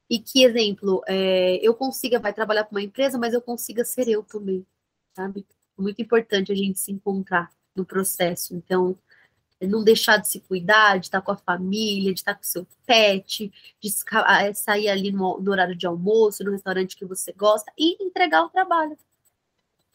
[0.09, 4.07] E que, exemplo, é, eu consiga, vai trabalhar com uma empresa, mas eu consiga ser
[4.09, 4.66] eu também,
[5.16, 5.45] sabe?
[5.82, 8.56] Muito importante a gente se encontrar no processo.
[8.56, 8.98] Então,
[9.68, 12.68] não deixar de se cuidar, de estar com a família, de estar com o seu
[12.86, 17.72] pet, de ah, sair ali no, no, horário de almoço, no restaurante que você gosta
[17.78, 18.98] e entregar o trabalho,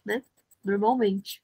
[0.04, 0.22] né?
[0.64, 1.42] Normalmente.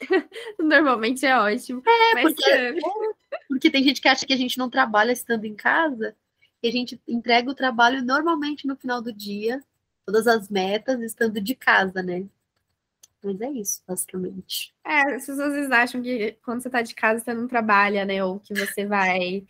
[0.58, 1.82] Normalmente é ótimo.
[1.86, 2.74] É, porque, é,
[3.48, 6.16] porque tem gente que acha que a gente não trabalha estando em casa
[6.62, 9.62] e a gente entrega o trabalho normalmente no final do dia,
[10.04, 12.26] todas as metas estando de casa, né?
[13.24, 14.74] Mas é isso, basicamente.
[14.84, 18.04] É, as pessoas às vezes acham que quando você tá de casa você não trabalha,
[18.04, 18.22] né?
[18.22, 19.46] Ou que você vai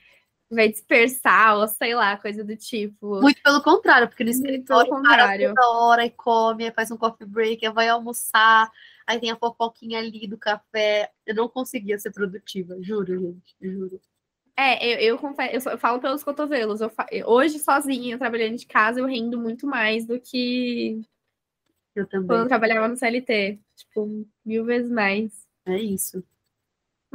[0.50, 3.20] vai dispersar, ou sei lá, coisa do tipo.
[3.20, 5.54] Muito pelo contrário, porque no escritório pelo contrário.
[5.54, 8.70] toda hora e come, faz um coffee break, vai almoçar,
[9.06, 11.10] aí tem a fofoquinha ali do café.
[11.26, 14.00] Eu não conseguia ser produtiva, juro, gente, juro.
[14.56, 16.80] É, eu, eu confesso, eu, falo pelos cotovelos.
[16.80, 16.92] Eu,
[17.26, 21.02] hoje, sozinha, trabalhando de casa, eu rendo muito mais do que
[21.94, 22.26] eu também.
[22.26, 23.58] quando eu trabalhava no CLT.
[23.76, 25.46] Tipo, mil vezes mais.
[25.66, 26.22] É isso.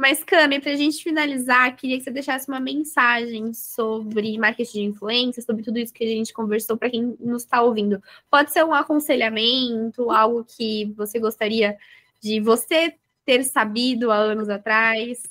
[0.00, 4.84] Mas, Cami, para a gente finalizar, queria que você deixasse uma mensagem sobre marketing de
[4.84, 8.02] influência, sobre tudo isso que a gente conversou, para quem nos está ouvindo.
[8.30, 11.76] Pode ser um aconselhamento, algo que você gostaria
[12.18, 12.94] de você
[13.26, 15.22] ter sabido há anos atrás.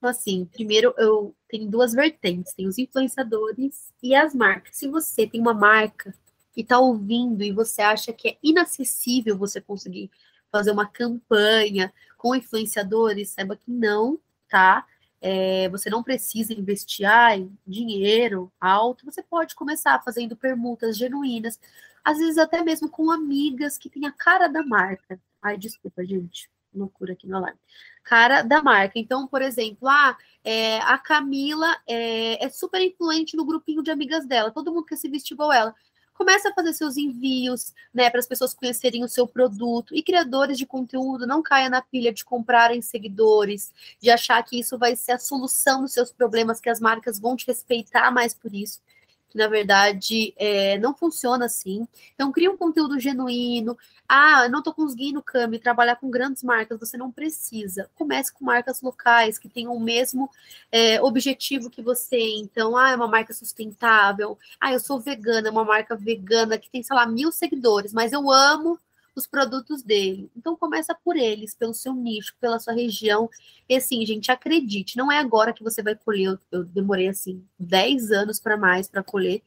[0.00, 4.76] Assim, primeiro eu tenho duas vertentes, tem os influenciadores e as marcas.
[4.76, 6.14] Se você tem uma marca
[6.58, 10.10] e está ouvindo e você acha que é inacessível você conseguir
[10.50, 14.84] fazer uma campanha com influenciadores, saiba que não, tá?
[15.20, 21.60] É, você não precisa investir ai, dinheiro alto, você pode começar fazendo permutas genuínas,
[22.04, 25.20] às vezes até mesmo com amigas que têm a cara da marca.
[25.40, 27.58] Ai, desculpa, gente loucura aqui no live.
[28.02, 28.98] Cara da marca.
[28.98, 34.26] Então, por exemplo, ah, é, a Camila é, é, super influente no grupinho de amigas
[34.26, 34.50] dela.
[34.50, 35.74] Todo mundo quer se vestir igual ela.
[36.18, 39.94] Começa a fazer seus envios, né, para as pessoas conhecerem o seu produto.
[39.94, 44.76] E criadores de conteúdo, não caia na pilha de comprarem seguidores, de achar que isso
[44.76, 48.52] vai ser a solução dos seus problemas, que as marcas vão te respeitar mais por
[48.52, 48.80] isso
[49.38, 51.86] na verdade é, não funciona assim.
[52.14, 53.78] Então, cria um conteúdo genuíno.
[54.08, 56.78] Ah, não estou conseguindo, Cami, trabalhar com grandes marcas.
[56.78, 57.90] Você não precisa.
[57.94, 60.30] Comece com marcas locais que tenham o mesmo
[60.72, 62.18] é, objetivo que você.
[62.36, 64.38] Então, ah, é uma marca sustentável.
[64.60, 68.12] Ah, eu sou vegana, é uma marca vegana que tem, sei lá, mil seguidores, mas
[68.12, 68.78] eu amo
[69.18, 70.30] os produtos dele.
[70.36, 73.28] Então começa por eles, pelo seu nicho, pela sua região.
[73.68, 76.38] E assim, gente, acredite, não é agora que você vai colher.
[76.50, 79.42] Eu, demorei assim 10 anos para mais para colher.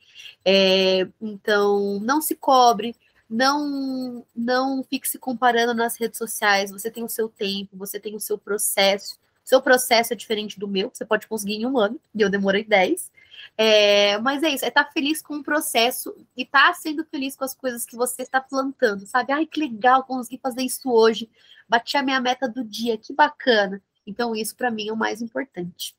[0.46, 2.96] É, então, não se cobre,
[3.30, 6.72] não não fique se comparando nas redes sociais.
[6.72, 9.20] Você tem o seu tempo, você tem o seu processo.
[9.44, 12.64] Seu processo é diferente do meu, você pode conseguir em um ano, e eu demorei
[12.64, 13.12] 10.
[13.58, 17.06] É, mas é isso, é estar tá feliz com o processo e estar tá sendo
[17.06, 19.32] feliz com as coisas que você está plantando, sabe?
[19.34, 21.30] Ai, que legal, consegui fazer isso hoje,
[21.68, 23.82] bati a minha meta do dia, que bacana.
[24.06, 25.96] Então, isso para mim é o mais importante.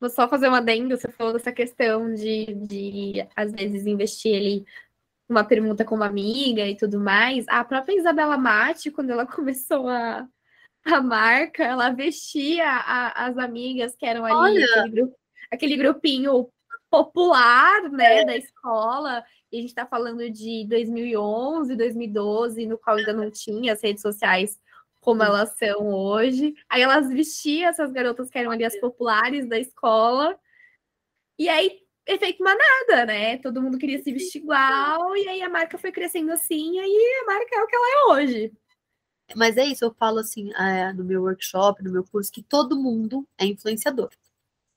[0.00, 4.66] Vou só fazer uma adendo, você falou dessa questão de, de às vezes, investir ali
[5.28, 7.46] uma pergunta com uma amiga e tudo mais.
[7.48, 10.26] A própria Isabela Mate, quando ela começou a,
[10.84, 14.64] a marca, ela vestia a, as amigas que eram ali Olha.
[14.66, 15.16] aquele grupo
[15.54, 16.48] aquele grupinho
[16.90, 18.24] popular, né, é.
[18.24, 23.72] da escola, e a gente está falando de 2011, 2012, no qual ainda não tinha
[23.72, 24.60] as redes sociais
[25.00, 26.54] como elas são hoje.
[26.68, 30.38] Aí elas vestiam essas garotas que eram ali as populares da escola,
[31.38, 33.38] e aí efeito manada, né?
[33.38, 37.22] Todo mundo queria se vestir igual, e aí a marca foi crescendo assim, e aí
[37.22, 38.52] a marca é o que ela é hoje.
[39.34, 42.78] Mas é isso, eu falo assim é, no meu workshop, no meu curso, que todo
[42.78, 44.10] mundo é influenciador.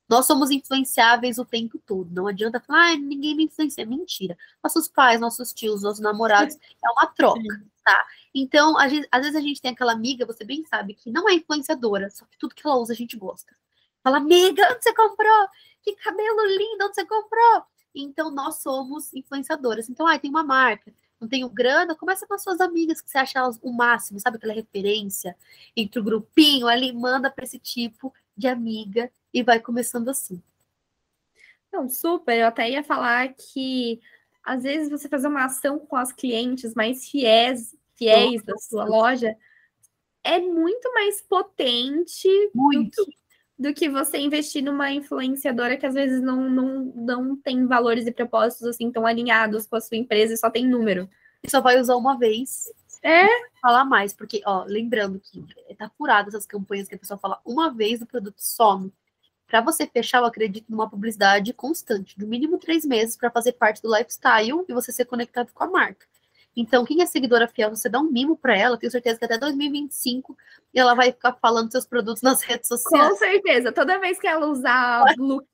[0.07, 2.09] Nós somos influenciáveis o tempo todo.
[2.11, 3.85] Não adianta falar, ah, ninguém me influencia.
[3.85, 4.37] Mentira.
[4.63, 8.05] Nossos pais, nossos tios, nossos namorados, é uma troca, tá?
[8.33, 12.09] Então, às vezes a gente tem aquela amiga, você bem sabe, que não é influenciadora,
[12.09, 13.53] só que tudo que ela usa a gente gosta.
[14.03, 15.47] Fala, amiga, onde você comprou?
[15.81, 17.63] Que cabelo lindo, onde você comprou?
[17.93, 19.89] Então, nós somos influenciadoras.
[19.89, 23.17] Então, ah, tem uma marca, não tenho grana, começa com as suas amigas, que você
[23.17, 25.35] acha elas o máximo, sabe aquela referência
[25.75, 30.41] entre o grupinho ali, manda para esse tipo de amiga e vai começando assim.
[31.71, 32.37] Não, super.
[32.37, 33.99] Eu até ia falar que
[34.43, 38.45] às vezes você fazer uma ação com as clientes mais fiéis, fiéis Nossa.
[38.45, 39.35] da sua loja
[40.23, 42.95] é muito mais potente muito.
[42.95, 43.17] Do, que,
[43.59, 48.11] do que você investir numa influenciadora que às vezes não, não, não tem valores e
[48.11, 51.09] propósitos assim tão alinhados com a sua empresa e só tem número.
[51.43, 52.71] E só vai usar uma vez.
[53.03, 53.25] É.
[53.61, 55.43] Falar mais, porque, ó, lembrando que
[55.75, 58.91] tá furado essas campanhas que a pessoa fala uma vez o produto some.
[59.47, 63.81] Para você fechar, eu acredito numa publicidade constante, no mínimo três meses, para fazer parte
[63.81, 66.05] do lifestyle e você ser conectado com a marca.
[66.59, 69.37] Então, quem é seguidora fiel, você dá um mimo para ela, tenho certeza que até
[69.37, 70.35] 2025
[70.73, 73.09] ela vai ficar falando seus produtos nas redes sociais.
[73.09, 73.71] Com certeza.
[73.71, 75.45] Toda vez que ela usar blu,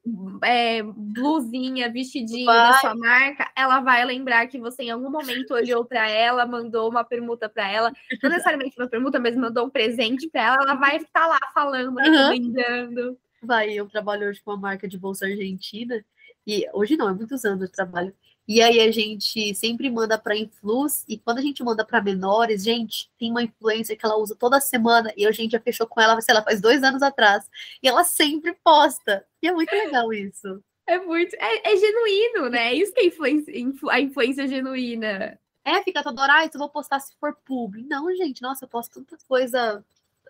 [0.42, 2.72] é, blusinha, vestidinho vai.
[2.72, 6.90] da sua marca, ela vai lembrar que você em algum momento olhou para ela, mandou
[6.90, 7.92] uma permuta para ela.
[8.22, 10.58] Não necessariamente uma permuta, mas mandou um presente para ela.
[10.62, 13.18] Ela vai estar lá falando, recomendando.
[13.44, 16.04] Vai, eu trabalho hoje com uma marca de bolsa argentina
[16.48, 18.16] E hoje não, é muitos anos de trabalho.
[18.48, 22.64] E aí a gente sempre manda para influs e quando a gente manda para menores,
[22.64, 26.02] gente, tem uma influência que ela usa toda semana e a gente já fechou com
[26.02, 27.50] ela, sei lá, faz dois anos atrás.
[27.82, 29.26] E ela sempre posta.
[29.42, 30.62] E é muito legal isso.
[30.86, 31.34] É muito.
[31.36, 32.72] É, é genuíno, né?
[32.72, 35.40] É isso que é influência, influ, a influência genuína.
[35.66, 37.88] É, fica toda hora, ah, isso eu vou postar se for público.
[37.88, 39.84] Não, gente, nossa, eu posto tanta coisa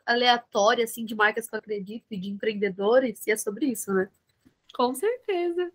[0.06, 4.10] aleatória, assim, de marcas que eu acredito e de empreendedores, e é sobre isso, né?
[4.74, 5.72] Com certeza.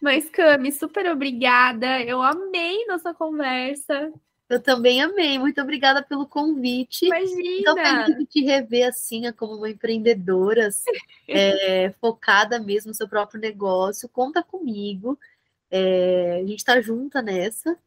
[0.00, 2.00] Mas, Cami, super obrigada.
[2.00, 4.12] Eu amei nossa conversa.
[4.48, 5.38] Eu também amei.
[5.38, 7.06] Muito obrigada pelo convite.
[7.06, 7.40] Imagina.
[7.60, 10.68] Então, feliz de te rever assim, como uma empreendedora,
[11.28, 14.08] é, focada mesmo no seu próprio negócio.
[14.08, 15.18] Conta comigo.
[15.70, 17.78] É, a gente está junta nessa.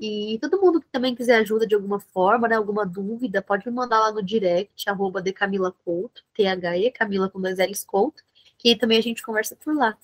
[0.00, 3.74] E todo mundo que também quiser ajuda de alguma forma, né, alguma dúvida, pode me
[3.74, 8.22] mandar lá no direct, arroba de Camila Couto, T-H-E, Camila com dois L's Couto,
[8.56, 9.94] que também a gente conversa por lá.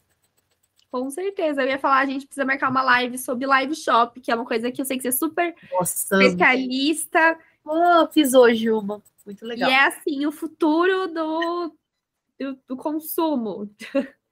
[0.90, 1.62] Com certeza.
[1.62, 4.44] Eu ia falar, a gente precisa marcar uma live sobre live shop, que é uma
[4.44, 7.38] coisa que eu sei que você é super Nossa, especialista.
[7.64, 9.02] Oh, fiz hoje uma.
[9.24, 9.70] Muito legal.
[9.70, 11.74] E é assim, o futuro do,
[12.38, 13.70] do, do consumo.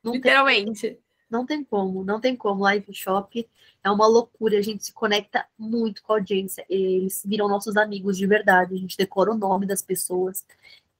[0.02, 0.90] Não literalmente.
[0.90, 0.98] Tem,
[1.30, 2.62] não tem como, não tem como.
[2.62, 3.48] Live shop
[3.82, 4.58] é uma loucura.
[4.58, 6.64] A gente se conecta muito com a audiência.
[6.68, 8.74] Eles viram nossos amigos de verdade.
[8.74, 10.44] A gente decora o nome das pessoas.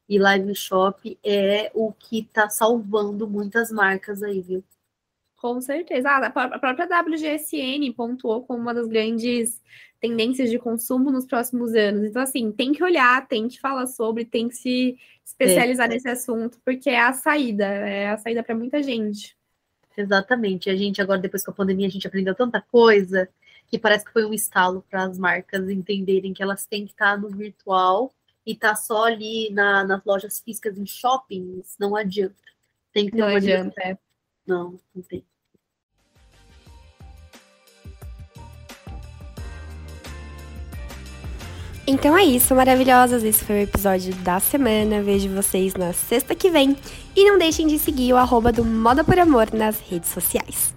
[0.08, 4.62] E live shop é o que está salvando muitas marcas aí, viu?
[5.36, 6.08] Com certeza.
[6.08, 9.62] Ah, a própria WGSN pontuou como uma das grandes
[10.00, 12.04] tendências de consumo nos próximos anos.
[12.04, 15.94] Então, assim, tem que olhar, tem que falar sobre, tem que se especializar é.
[15.94, 19.34] nesse assunto, porque é a saída, é a saída para muita gente.
[19.96, 20.68] Exatamente.
[20.70, 23.28] A gente, agora, depois com a pandemia, a gente aprendeu tanta coisa
[23.66, 27.18] que parece que foi um estalo para as marcas entenderem que elas têm que estar
[27.18, 28.12] no virtual
[28.46, 31.76] e estar tá só ali na, nas lojas físicas em shoppings.
[31.78, 32.34] Não adianta.
[32.92, 33.80] Tem que ter não uma adianta.
[33.82, 33.98] É.
[34.46, 35.24] Não, não tem.
[41.86, 43.22] Então é isso, maravilhosas.
[43.22, 45.02] Esse foi o episódio da semana.
[45.02, 46.76] Vejo vocês na sexta que vem.
[47.14, 50.74] E não deixem de seguir o arroba do Moda por Amor nas redes sociais.